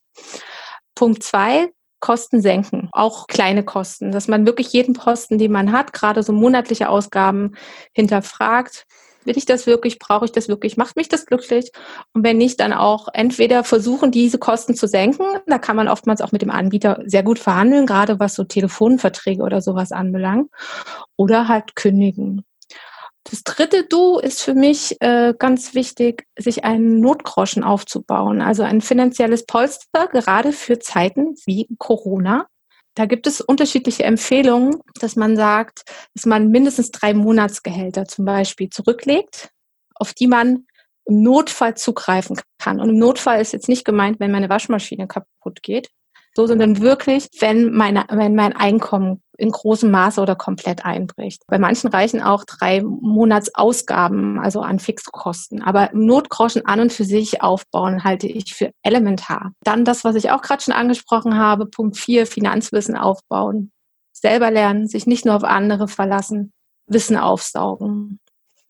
Punkt 0.94 1.24
zwei, 1.24 1.70
Kosten 1.98 2.40
senken, 2.40 2.88
auch 2.92 3.26
kleine 3.26 3.64
Kosten, 3.64 4.12
dass 4.12 4.28
man 4.28 4.46
wirklich 4.46 4.72
jeden 4.72 4.94
Posten, 4.94 5.38
den 5.38 5.50
man 5.50 5.72
hat, 5.72 5.92
gerade 5.92 6.22
so 6.22 6.32
monatliche 6.32 6.88
Ausgaben 6.88 7.56
hinterfragt. 7.92 8.86
Will 9.26 9.36
ich 9.36 9.44
das 9.44 9.66
wirklich? 9.66 9.98
Brauche 9.98 10.24
ich 10.24 10.32
das 10.32 10.48
wirklich? 10.48 10.76
Macht 10.76 10.96
mich 10.96 11.08
das 11.08 11.26
glücklich? 11.26 11.70
Und 12.12 12.24
wenn 12.24 12.38
nicht, 12.38 12.60
dann 12.60 12.72
auch 12.72 13.08
entweder 13.12 13.64
versuchen, 13.64 14.10
diese 14.10 14.38
Kosten 14.38 14.74
zu 14.74 14.86
senken. 14.86 15.26
Da 15.46 15.58
kann 15.58 15.76
man 15.76 15.88
oftmals 15.88 16.20
auch 16.20 16.32
mit 16.32 16.42
dem 16.42 16.50
Anbieter 16.50 17.02
sehr 17.04 17.22
gut 17.22 17.38
verhandeln, 17.38 17.86
gerade 17.86 18.20
was 18.20 18.34
so 18.34 18.44
Telefonverträge 18.44 19.42
oder 19.42 19.60
sowas 19.60 19.92
anbelangt. 19.92 20.50
Oder 21.16 21.48
halt 21.48 21.76
kündigen. 21.76 22.44
Das 23.28 23.42
dritte 23.42 23.84
Du 23.84 24.18
ist 24.18 24.40
für 24.40 24.54
mich 24.54 24.96
äh, 25.00 25.34
ganz 25.36 25.74
wichtig, 25.74 26.26
sich 26.38 26.64
einen 26.64 27.00
Notgroschen 27.00 27.64
aufzubauen, 27.64 28.40
also 28.40 28.62
ein 28.62 28.80
finanzielles 28.80 29.46
Polster, 29.46 30.06
gerade 30.06 30.52
für 30.52 30.78
Zeiten 30.78 31.34
wie 31.44 31.66
Corona. 31.78 32.46
Da 32.96 33.04
gibt 33.04 33.26
es 33.26 33.42
unterschiedliche 33.42 34.04
Empfehlungen, 34.04 34.80
dass 35.00 35.16
man 35.16 35.36
sagt, 35.36 35.84
dass 36.14 36.24
man 36.24 36.48
mindestens 36.48 36.90
drei 36.90 37.12
Monatsgehälter 37.12 38.06
zum 38.06 38.24
Beispiel 38.24 38.70
zurücklegt, 38.70 39.50
auf 39.94 40.14
die 40.14 40.26
man 40.26 40.66
im 41.04 41.22
Notfall 41.22 41.76
zugreifen 41.76 42.40
kann. 42.58 42.80
Und 42.80 42.88
im 42.88 42.98
Notfall 42.98 43.40
ist 43.40 43.52
jetzt 43.52 43.68
nicht 43.68 43.84
gemeint, 43.84 44.18
wenn 44.18 44.32
meine 44.32 44.48
Waschmaschine 44.48 45.06
kaputt 45.06 45.62
geht, 45.62 45.90
so, 46.36 46.46
sondern 46.46 46.82
wirklich, 46.82 47.28
wenn, 47.40 47.72
meine, 47.72 48.04
wenn 48.10 48.34
mein 48.34 48.54
Einkommen 48.54 49.22
in 49.38 49.50
großem 49.50 49.90
Maße 49.90 50.20
oder 50.20 50.36
komplett 50.36 50.84
einbricht. 50.84 51.42
Bei 51.46 51.58
manchen 51.58 51.88
reichen 51.88 52.22
auch 52.22 52.44
drei 52.44 52.82
Monatsausgaben, 52.82 54.38
also 54.38 54.60
an 54.60 54.78
Fixkosten. 54.78 55.62
Aber 55.62 55.88
Notgroschen 55.94 56.66
an 56.66 56.80
und 56.80 56.92
für 56.92 57.04
sich 57.04 57.40
aufbauen 57.40 58.04
halte 58.04 58.26
ich 58.26 58.54
für 58.54 58.70
elementar. 58.82 59.52
Dann 59.62 59.86
das, 59.86 60.04
was 60.04 60.14
ich 60.14 60.30
auch 60.30 60.42
gerade 60.42 60.62
schon 60.62 60.74
angesprochen 60.74 61.38
habe, 61.38 61.64
Punkt 61.64 61.96
vier, 61.96 62.26
Finanzwissen 62.26 62.96
aufbauen. 62.98 63.72
Selber 64.12 64.50
lernen, 64.50 64.88
sich 64.88 65.06
nicht 65.06 65.24
nur 65.24 65.36
auf 65.36 65.44
andere 65.44 65.88
verlassen, 65.88 66.52
Wissen 66.86 67.16
aufsaugen. 67.16 68.20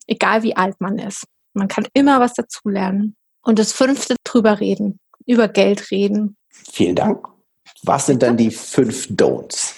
Egal 0.07 0.41
wie 0.41 0.55
alt 0.55 0.79
man 0.79 0.97
ist. 0.99 1.25
Man 1.53 1.67
kann 1.67 1.85
immer 1.93 2.21
was 2.21 2.33
dazulernen. 2.33 3.17
Und 3.41 3.59
das 3.59 3.73
fünfte, 3.73 4.15
drüber 4.23 4.61
reden. 4.61 5.01
Über 5.25 5.49
Geld 5.49 5.91
reden. 5.91 6.37
Vielen 6.49 6.95
Dank. 6.95 7.36
Was 7.83 8.05
sind 8.05 8.23
dann 8.23 8.37
die 8.37 8.51
fünf 8.51 9.07
Don'ts? 9.07 9.73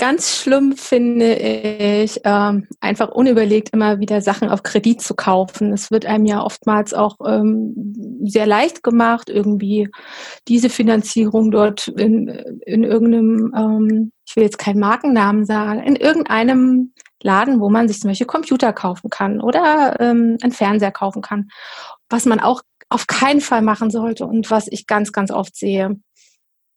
Ganz 0.00 0.36
schlimm 0.36 0.76
finde 0.76 1.34
ich, 1.34 2.20
ähm, 2.22 2.68
einfach 2.78 3.08
unüberlegt 3.08 3.70
immer 3.70 3.98
wieder 3.98 4.20
Sachen 4.20 4.48
auf 4.48 4.62
Kredit 4.62 5.02
zu 5.02 5.16
kaufen. 5.16 5.72
Es 5.72 5.90
wird 5.90 6.06
einem 6.06 6.24
ja 6.24 6.40
oftmals 6.40 6.94
auch 6.94 7.16
ähm, 7.26 7.74
sehr 8.22 8.46
leicht 8.46 8.84
gemacht, 8.84 9.28
irgendwie 9.28 9.88
diese 10.46 10.70
Finanzierung 10.70 11.50
dort 11.50 11.88
in, 11.88 12.28
in 12.64 12.84
irgendeinem, 12.84 13.52
ähm, 13.56 14.12
ich 14.24 14.36
will 14.36 14.44
jetzt 14.44 14.58
keinen 14.58 14.78
Markennamen 14.78 15.44
sagen, 15.44 15.82
in 15.82 15.96
irgendeinem 15.96 16.92
Laden, 17.20 17.58
wo 17.58 17.68
man 17.68 17.88
sich 17.88 17.98
zum 17.98 18.10
Beispiel 18.10 18.28
Computer 18.28 18.72
kaufen 18.72 19.10
kann 19.10 19.40
oder 19.40 19.96
ähm, 19.98 20.36
einen 20.40 20.52
Fernseher 20.52 20.92
kaufen 20.92 21.22
kann. 21.22 21.48
Was 22.08 22.24
man 22.24 22.38
auch 22.38 22.62
auf 22.88 23.08
keinen 23.08 23.40
Fall 23.40 23.62
machen 23.62 23.90
sollte 23.90 24.26
und 24.26 24.48
was 24.50 24.68
ich 24.68 24.86
ganz, 24.86 25.10
ganz 25.12 25.32
oft 25.32 25.56
sehe. 25.56 25.98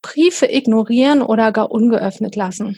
Briefe 0.02 0.52
ignorieren 0.52 1.22
oder 1.22 1.52
gar 1.52 1.72
ungeöffnet 1.72 2.36
lassen 2.36 2.78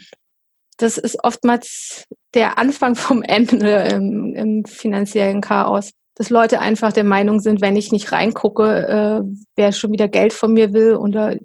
das 0.76 0.98
ist 0.98 1.22
oftmals 1.22 2.06
der 2.34 2.58
Anfang 2.58 2.96
vom 2.96 3.22
Ende 3.22 3.70
im, 3.92 4.34
im, 4.34 4.64
finanziellen 4.64 5.40
Chaos. 5.40 5.90
Dass 6.16 6.30
Leute 6.30 6.60
einfach 6.60 6.92
der 6.92 7.02
Meinung 7.02 7.40
sind, 7.40 7.60
wenn 7.60 7.74
ich 7.74 7.90
nicht 7.90 8.12
reingucke, 8.12 8.86
äh, 8.86 9.22
wer 9.56 9.72
schon 9.72 9.90
wieder 9.90 10.06
Geld 10.06 10.32
von 10.32 10.52
mir 10.52 10.72
will 10.72 10.94
oder 10.94 11.36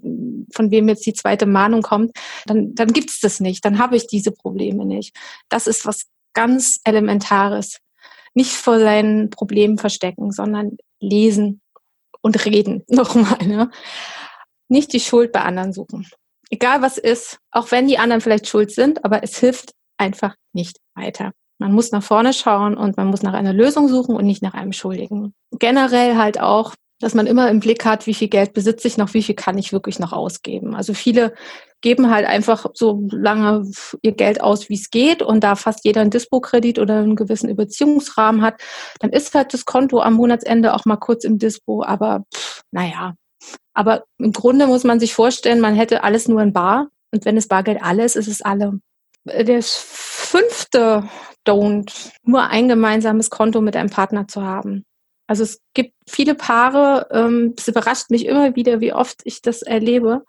von 0.53 0.69
wem 0.69 0.87
jetzt 0.87 1.05
die 1.07 1.13
zweite 1.13 1.47
Mahnung 1.47 1.81
kommt, 1.81 2.15
dann, 2.45 2.75
dann 2.75 2.93
gibt 2.93 3.09
es 3.09 3.19
das 3.19 3.39
nicht. 3.39 3.65
Dann 3.65 3.79
habe 3.79 3.95
ich 3.95 4.05
diese 4.05 4.31
Probleme 4.31 4.85
nicht. 4.85 5.15
Das 5.49 5.65
ist 5.65 5.87
was 5.87 6.05
ganz 6.33 6.79
Elementares. 6.83 7.79
Nicht 8.35 8.51
vor 8.51 8.79
seinen 8.79 9.31
Problemen 9.31 9.79
verstecken, 9.79 10.31
sondern 10.31 10.77
lesen 10.99 11.61
und 12.21 12.45
reden. 12.45 12.83
Nochmal. 12.89 13.47
Ne? 13.47 13.71
Nicht 14.69 14.93
die 14.93 14.99
Schuld 14.99 15.31
bei 15.31 15.41
anderen 15.41 15.73
suchen 15.73 16.07
egal 16.49 16.81
was 16.81 16.97
ist, 16.97 17.39
auch 17.51 17.71
wenn 17.71 17.87
die 17.87 17.97
anderen 17.97 18.21
vielleicht 18.21 18.47
schuld 18.47 18.71
sind, 18.71 19.05
aber 19.05 19.23
es 19.23 19.37
hilft 19.37 19.73
einfach 19.97 20.35
nicht 20.53 20.77
weiter. 20.95 21.31
Man 21.59 21.73
muss 21.73 21.91
nach 21.91 22.03
vorne 22.03 22.33
schauen 22.33 22.77
und 22.77 22.97
man 22.97 23.07
muss 23.07 23.21
nach 23.21 23.33
einer 23.33 23.53
Lösung 23.53 23.87
suchen 23.87 24.15
und 24.15 24.25
nicht 24.25 24.41
nach 24.41 24.53
einem 24.53 24.71
Schuldigen. 24.71 25.33
Generell 25.51 26.17
halt 26.17 26.39
auch, 26.39 26.73
dass 27.01 27.13
man 27.13 27.27
immer 27.27 27.49
im 27.49 27.59
Blick 27.59 27.85
hat, 27.85 28.07
wie 28.07 28.13
viel 28.13 28.29
Geld 28.29 28.53
besitze 28.53 28.87
ich 28.87 28.97
noch, 28.97 29.13
wie 29.13 29.23
viel 29.23 29.35
kann 29.35 29.57
ich 29.57 29.71
wirklich 29.71 29.99
noch 29.99 30.11
ausgeben. 30.13 30.75
Also 30.75 30.93
viele 30.93 31.33
geben 31.81 32.09
halt 32.09 32.25
einfach 32.25 32.65
so 32.73 33.05
lange 33.09 33.69
ihr 34.01 34.11
Geld 34.13 34.41
aus, 34.41 34.69
wie 34.69 34.75
es 34.75 34.89
geht. 34.89 35.21
Und 35.21 35.43
da 35.43 35.55
fast 35.55 35.85
jeder 35.85 36.01
einen 36.01 36.11
Dispo-Kredit 36.11 36.79
oder 36.79 36.99
einen 36.99 37.15
gewissen 37.15 37.49
Überziehungsrahmen 37.49 38.41
hat, 38.41 38.61
dann 38.99 39.11
ist 39.11 39.33
halt 39.33 39.53
das 39.53 39.65
Konto 39.65 40.01
am 40.01 40.15
Monatsende 40.15 40.73
auch 40.73 40.85
mal 40.85 40.97
kurz 40.97 41.23
im 41.23 41.39
Dispo. 41.39 41.83
Aber 41.83 42.25
pff, 42.33 42.63
naja, 42.71 43.15
aber 43.73 44.03
im 44.17 44.33
Grunde 44.33 44.67
muss 44.67 44.83
man 44.83 44.99
sich 44.99 45.13
vorstellen, 45.13 45.59
man 45.59 45.75
hätte 45.75 46.03
alles 46.03 46.27
nur 46.27 46.41
in 46.41 46.53
Bar. 46.53 46.89
Und 47.11 47.25
wenn 47.25 47.37
es 47.37 47.47
Bargeld 47.47 47.81
alles 47.81 48.15
ist, 48.15 48.27
ist 48.27 48.35
es 48.35 48.41
alle. 48.41 48.79
Das 49.23 49.75
fünfte 49.75 51.09
Don't, 51.47 52.11
nur 52.23 52.43
ein 52.43 52.67
gemeinsames 52.67 53.29
Konto 53.29 53.61
mit 53.61 53.75
einem 53.75 53.89
Partner 53.89 54.27
zu 54.27 54.43
haben. 54.43 54.85
Also 55.27 55.43
es 55.43 55.61
gibt 55.75 55.93
viele 56.07 56.33
Paare, 56.33 57.07
ähm, 57.11 57.53
es 57.57 57.67
überrascht 57.67 58.09
mich 58.09 58.25
immer 58.25 58.55
wieder, 58.55 58.81
wie 58.81 58.93
oft 58.93 59.21
ich 59.25 59.41
das 59.41 59.61
erlebe, 59.61 60.25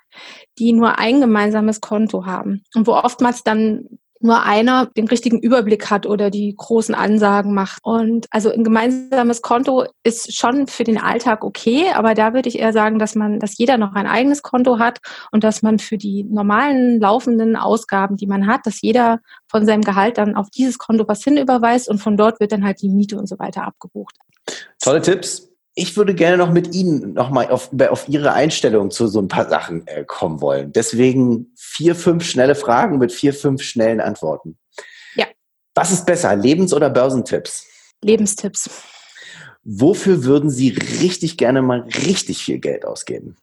die 0.59 0.73
nur 0.73 0.99
ein 0.99 1.21
gemeinsames 1.21 1.81
Konto 1.81 2.27
haben 2.27 2.63
und 2.75 2.87
wo 2.87 2.93
oftmals 2.93 3.43
dann 3.43 3.99
nur 4.21 4.43
einer 4.43 4.87
den 4.87 5.09
richtigen 5.09 5.41
Überblick 5.41 5.91
hat 5.91 6.07
oder 6.07 6.31
die 6.31 6.55
großen 6.57 6.95
Ansagen 6.95 7.55
macht. 7.55 7.81
Und 7.83 8.27
also 8.31 8.53
ein 8.53 8.65
gemeinsames 8.65 9.43
Konto 9.43 9.87
ist 10.03 10.37
schon 10.37 10.67
für 10.67 10.85
den 10.85 10.99
Alltag 10.99 11.43
okay, 11.43 11.87
aber 11.95 12.15
da 12.15 12.35
würde 12.35 12.49
ich 12.49 12.59
eher 12.59 12.73
sagen, 12.73 12.99
dass 12.99 13.15
man, 13.15 13.39
dass 13.39 13.57
jeder 13.57 13.79
noch 13.79 13.95
ein 13.95 14.07
eigenes 14.07 14.43
Konto 14.43 14.79
hat 14.79 15.01
und 15.33 15.43
dass 15.43 15.63
man 15.63 15.79
für 15.79 15.97
die 15.97 16.25
normalen 16.25 17.01
laufenden 17.01 17.57
Ausgaben, 17.57 18.17
die 18.17 18.27
man 18.27 18.47
hat, 18.47 18.67
dass 18.67 18.83
jeder 18.83 19.21
von 19.49 19.65
seinem 19.67 19.83
Gehalt 19.83 20.19
dann 20.19 20.37
auf 20.37 20.51
dieses 20.51 20.79
Konto 20.79 21.09
was 21.09 21.25
hinüberweist 21.25 21.89
und 21.89 21.99
von 21.99 22.17
dort 22.17 22.41
wird 22.41 22.53
dann 22.53 22.65
halt 22.65 22.83
die 22.83 22.91
Miete 22.91 23.19
und 23.19 23.29
so 23.29 23.39
weiter 23.39 23.67
abgebucht. 23.67 24.17
Tolle 24.83 25.01
Tipps. 25.01 25.50
Ich 25.75 25.97
würde 25.97 26.15
gerne 26.15 26.37
noch 26.37 26.51
mit 26.51 26.75
Ihnen 26.75 27.15
nochmal 27.15 27.51
auf, 27.51 27.71
auf 27.89 28.09
Ihre 28.09 28.33
Einstellung 28.33 28.91
zu 28.91 29.07
so 29.07 29.21
ein 29.21 29.29
paar 29.29 29.49
Sachen 29.49 29.87
äh, 29.87 30.05
kommen 30.05 30.41
wollen. 30.41 30.73
Deswegen 30.73 31.53
vier, 31.57 31.95
fünf 31.95 32.25
schnelle 32.25 32.55
Fragen 32.55 32.99
mit 32.99 33.13
vier, 33.13 33.33
fünf 33.33 33.63
schnellen 33.63 34.01
Antworten. 34.01 34.59
Ja. 35.15 35.27
Was 35.75 35.93
ist 35.93 36.07
besser, 36.07 36.35
Lebens- 36.35 36.75
oder 36.75 36.91
Börsentipps? 36.91 37.67
Lebenstipps. 38.03 38.69
Wofür 39.63 40.25
würden 40.25 40.51
Sie 40.51 40.71
richtig 40.71 41.37
gerne 41.37 41.63
mal 41.63 41.87
richtig 42.07 42.43
viel 42.43 42.59
Geld 42.59 42.85
ausgeben? 42.85 43.37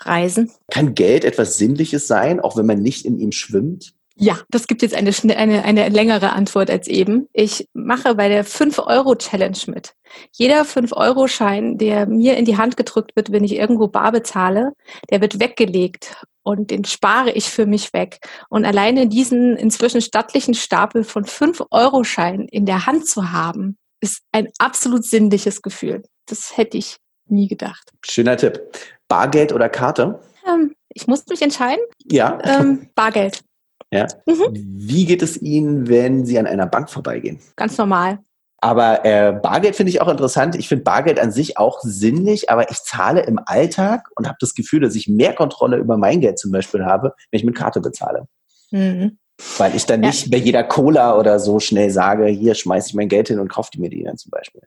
Reisen. 0.00 0.50
Kann 0.70 0.94
Geld 0.94 1.24
etwas 1.24 1.58
Sinnliches 1.58 2.06
sein, 2.06 2.40
auch 2.40 2.56
wenn 2.56 2.66
man 2.66 2.80
nicht 2.80 3.04
in 3.04 3.18
ihm 3.18 3.32
schwimmt? 3.32 3.94
Ja, 4.20 4.40
das 4.50 4.66
gibt 4.66 4.82
jetzt 4.82 4.94
eine, 4.94 5.12
eine, 5.36 5.64
eine 5.64 5.88
längere 5.90 6.32
Antwort 6.32 6.70
als 6.70 6.88
eben. 6.88 7.28
Ich 7.32 7.68
mache 7.72 8.16
bei 8.16 8.28
der 8.28 8.44
5-Euro-Challenge 8.44 9.58
mit. 9.68 9.94
Jeder 10.32 10.62
5-Euro-Schein, 10.62 11.78
der 11.78 12.06
mir 12.06 12.36
in 12.36 12.44
die 12.44 12.56
Hand 12.56 12.76
gedrückt 12.76 13.14
wird, 13.14 13.30
wenn 13.30 13.44
ich 13.44 13.54
irgendwo 13.54 13.86
bar 13.86 14.10
bezahle, 14.10 14.72
der 15.10 15.20
wird 15.20 15.38
weggelegt 15.38 16.16
und 16.42 16.72
den 16.72 16.84
spare 16.84 17.30
ich 17.30 17.48
für 17.48 17.66
mich 17.66 17.92
weg. 17.92 18.18
Und 18.48 18.64
alleine 18.64 19.06
diesen 19.06 19.56
inzwischen 19.56 20.00
stattlichen 20.00 20.54
Stapel 20.54 21.04
von 21.04 21.24
5-Euro-Scheinen 21.24 22.48
in 22.48 22.66
der 22.66 22.86
Hand 22.86 23.06
zu 23.06 23.30
haben, 23.30 23.78
ist 24.00 24.22
ein 24.32 24.48
absolut 24.58 25.04
sinnliches 25.04 25.62
Gefühl. 25.62 26.02
Das 26.26 26.56
hätte 26.56 26.76
ich 26.76 26.96
nie 27.26 27.46
gedacht. 27.46 27.90
Schöner 28.04 28.36
Tipp. 28.36 28.60
Bargeld 29.06 29.52
oder 29.52 29.68
Karte? 29.68 30.20
Ähm, 30.46 30.74
ich 30.88 31.06
muss 31.06 31.26
mich 31.28 31.42
entscheiden. 31.42 31.84
Ja. 32.10 32.38
Ähm, 32.42 32.88
Bargeld. 32.94 33.42
Ja. 33.90 34.06
Mhm. 34.26 34.52
Wie 34.52 35.06
geht 35.06 35.22
es 35.22 35.40
Ihnen, 35.40 35.88
wenn 35.88 36.26
Sie 36.26 36.38
an 36.38 36.46
einer 36.46 36.66
Bank 36.66 36.90
vorbeigehen? 36.90 37.38
Ganz 37.56 37.78
normal. 37.78 38.18
Aber 38.60 39.04
äh, 39.04 39.32
Bargeld 39.32 39.76
finde 39.76 39.90
ich 39.90 40.00
auch 40.00 40.08
interessant. 40.08 40.56
Ich 40.56 40.68
finde 40.68 40.82
Bargeld 40.82 41.20
an 41.20 41.30
sich 41.30 41.58
auch 41.58 41.78
sinnlich, 41.82 42.50
aber 42.50 42.70
ich 42.70 42.78
zahle 42.78 43.20
im 43.20 43.38
Alltag 43.46 44.08
und 44.16 44.26
habe 44.26 44.38
das 44.40 44.54
Gefühl, 44.54 44.80
dass 44.80 44.96
ich 44.96 45.06
mehr 45.08 45.32
Kontrolle 45.32 45.76
über 45.76 45.96
mein 45.96 46.20
Geld 46.20 46.38
zum 46.40 46.50
Beispiel 46.50 46.84
habe, 46.84 47.14
wenn 47.30 47.38
ich 47.38 47.44
mit 47.44 47.54
Karte 47.54 47.80
bezahle. 47.80 48.26
Mhm. 48.72 49.18
Weil 49.58 49.76
ich 49.76 49.86
dann 49.86 50.02
ja. 50.02 50.08
nicht 50.08 50.30
bei 50.30 50.38
jeder 50.38 50.64
Cola 50.64 51.16
oder 51.16 51.38
so 51.38 51.60
schnell 51.60 51.90
sage, 51.90 52.26
hier 52.26 52.56
schmeiße 52.56 52.88
ich 52.88 52.94
mein 52.94 53.08
Geld 53.08 53.28
hin 53.28 53.38
und 53.38 53.48
kaufe 53.48 53.70
mir 53.78 53.90
die 53.90 54.02
dann 54.02 54.16
zum 54.16 54.30
Beispiel. 54.30 54.62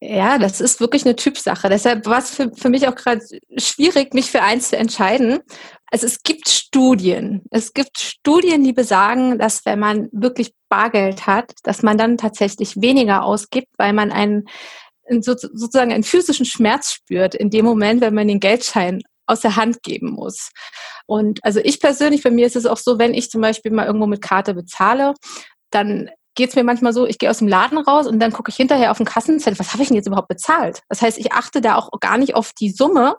Ja, 0.00 0.38
das 0.38 0.60
ist 0.60 0.80
wirklich 0.80 1.04
eine 1.04 1.16
Typsache. 1.16 1.68
Deshalb 1.68 2.04
war 2.06 2.18
es 2.18 2.30
für, 2.30 2.50
für 2.54 2.68
mich 2.68 2.86
auch 2.88 2.94
gerade 2.96 3.22
schwierig, 3.56 4.12
mich 4.12 4.30
für 4.30 4.42
eins 4.42 4.70
zu 4.70 4.76
entscheiden. 4.76 5.38
Also 5.90 6.06
es 6.06 6.22
gibt 6.22 6.48
Studien. 6.48 7.42
Es 7.50 7.72
gibt 7.72 7.98
Studien, 7.98 8.64
die 8.64 8.72
besagen, 8.72 9.38
dass 9.38 9.64
wenn 9.64 9.78
man 9.78 10.08
wirklich 10.12 10.52
Bargeld 10.68 11.26
hat, 11.26 11.52
dass 11.62 11.82
man 11.82 11.96
dann 11.96 12.18
tatsächlich 12.18 12.80
weniger 12.80 13.24
ausgibt, 13.24 13.68
weil 13.78 13.92
man 13.92 14.10
einen 14.10 14.44
sozusagen 15.20 15.92
einen 15.92 16.02
physischen 16.02 16.46
Schmerz 16.46 16.92
spürt 16.92 17.36
in 17.36 17.50
dem 17.50 17.64
Moment, 17.64 18.00
wenn 18.00 18.14
man 18.14 18.26
den 18.26 18.40
Geldschein 18.40 19.02
aus 19.26 19.40
der 19.40 19.56
Hand 19.56 19.82
geben 19.82 20.10
muss. 20.10 20.50
Und 21.06 21.38
also 21.44 21.60
ich 21.62 21.80
persönlich, 21.80 22.24
bei 22.24 22.30
mir 22.30 22.46
ist 22.46 22.56
es 22.56 22.66
auch 22.66 22.76
so, 22.76 22.98
wenn 22.98 23.14
ich 23.14 23.30
zum 23.30 23.40
Beispiel 23.40 23.70
mal 23.70 23.86
irgendwo 23.86 24.06
mit 24.06 24.22
Karte 24.22 24.54
bezahle, 24.54 25.14
dann 25.70 26.10
geht 26.34 26.50
es 26.50 26.56
mir 26.56 26.64
manchmal 26.64 26.92
so, 26.92 27.06
ich 27.06 27.18
gehe 27.18 27.30
aus 27.30 27.38
dem 27.38 27.48
Laden 27.48 27.78
raus 27.78 28.06
und 28.06 28.18
dann 28.18 28.32
gucke 28.32 28.50
ich 28.50 28.56
hinterher 28.56 28.90
auf 28.90 28.98
den 28.98 29.06
Kassenzettel, 29.06 29.58
was 29.58 29.72
habe 29.72 29.82
ich 29.82 29.88
denn 29.88 29.96
jetzt 29.96 30.06
überhaupt 30.06 30.28
bezahlt? 30.28 30.82
Das 30.88 31.02
heißt, 31.02 31.18
ich 31.18 31.32
achte 31.32 31.60
da 31.60 31.76
auch 31.76 31.88
gar 32.00 32.18
nicht 32.18 32.34
auf 32.34 32.52
die 32.52 32.70
Summe, 32.70 33.16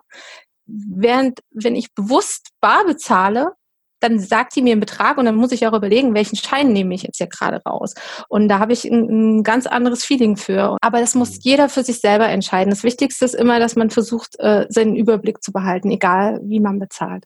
während 0.68 1.40
wenn 1.50 1.74
ich 1.74 1.94
bewusst 1.94 2.50
bar 2.60 2.84
bezahle, 2.86 3.52
dann 4.00 4.20
sagt 4.20 4.52
sie 4.52 4.62
mir 4.62 4.72
einen 4.72 4.80
Betrag 4.80 5.18
und 5.18 5.24
dann 5.24 5.34
muss 5.34 5.52
ich 5.52 5.66
auch 5.66 5.72
überlegen, 5.72 6.14
welchen 6.14 6.36
Schein 6.36 6.72
nehme 6.72 6.94
ich 6.94 7.02
jetzt 7.02 7.18
hier 7.18 7.26
gerade 7.26 7.60
raus. 7.64 7.94
Und 8.28 8.48
da 8.48 8.58
habe 8.58 8.72
ich 8.72 8.84
ein, 8.84 9.38
ein, 9.38 9.42
ganz 9.42 9.66
anderes 9.66 10.04
Feeling 10.04 10.36
für. 10.36 10.76
Aber 10.80 11.00
das 11.00 11.14
muss 11.14 11.32
mhm. 11.32 11.40
jeder 11.42 11.68
für 11.68 11.82
sich 11.82 12.00
selber 12.00 12.28
entscheiden. 12.28 12.70
Das 12.70 12.84
Wichtigste 12.84 13.24
ist 13.24 13.34
immer, 13.34 13.58
dass 13.58 13.76
man 13.76 13.90
versucht, 13.90 14.38
äh, 14.38 14.66
seinen 14.68 14.94
Überblick 14.94 15.42
zu 15.42 15.52
behalten, 15.52 15.90
egal 15.90 16.40
wie 16.44 16.60
man 16.60 16.78
bezahlt. 16.78 17.24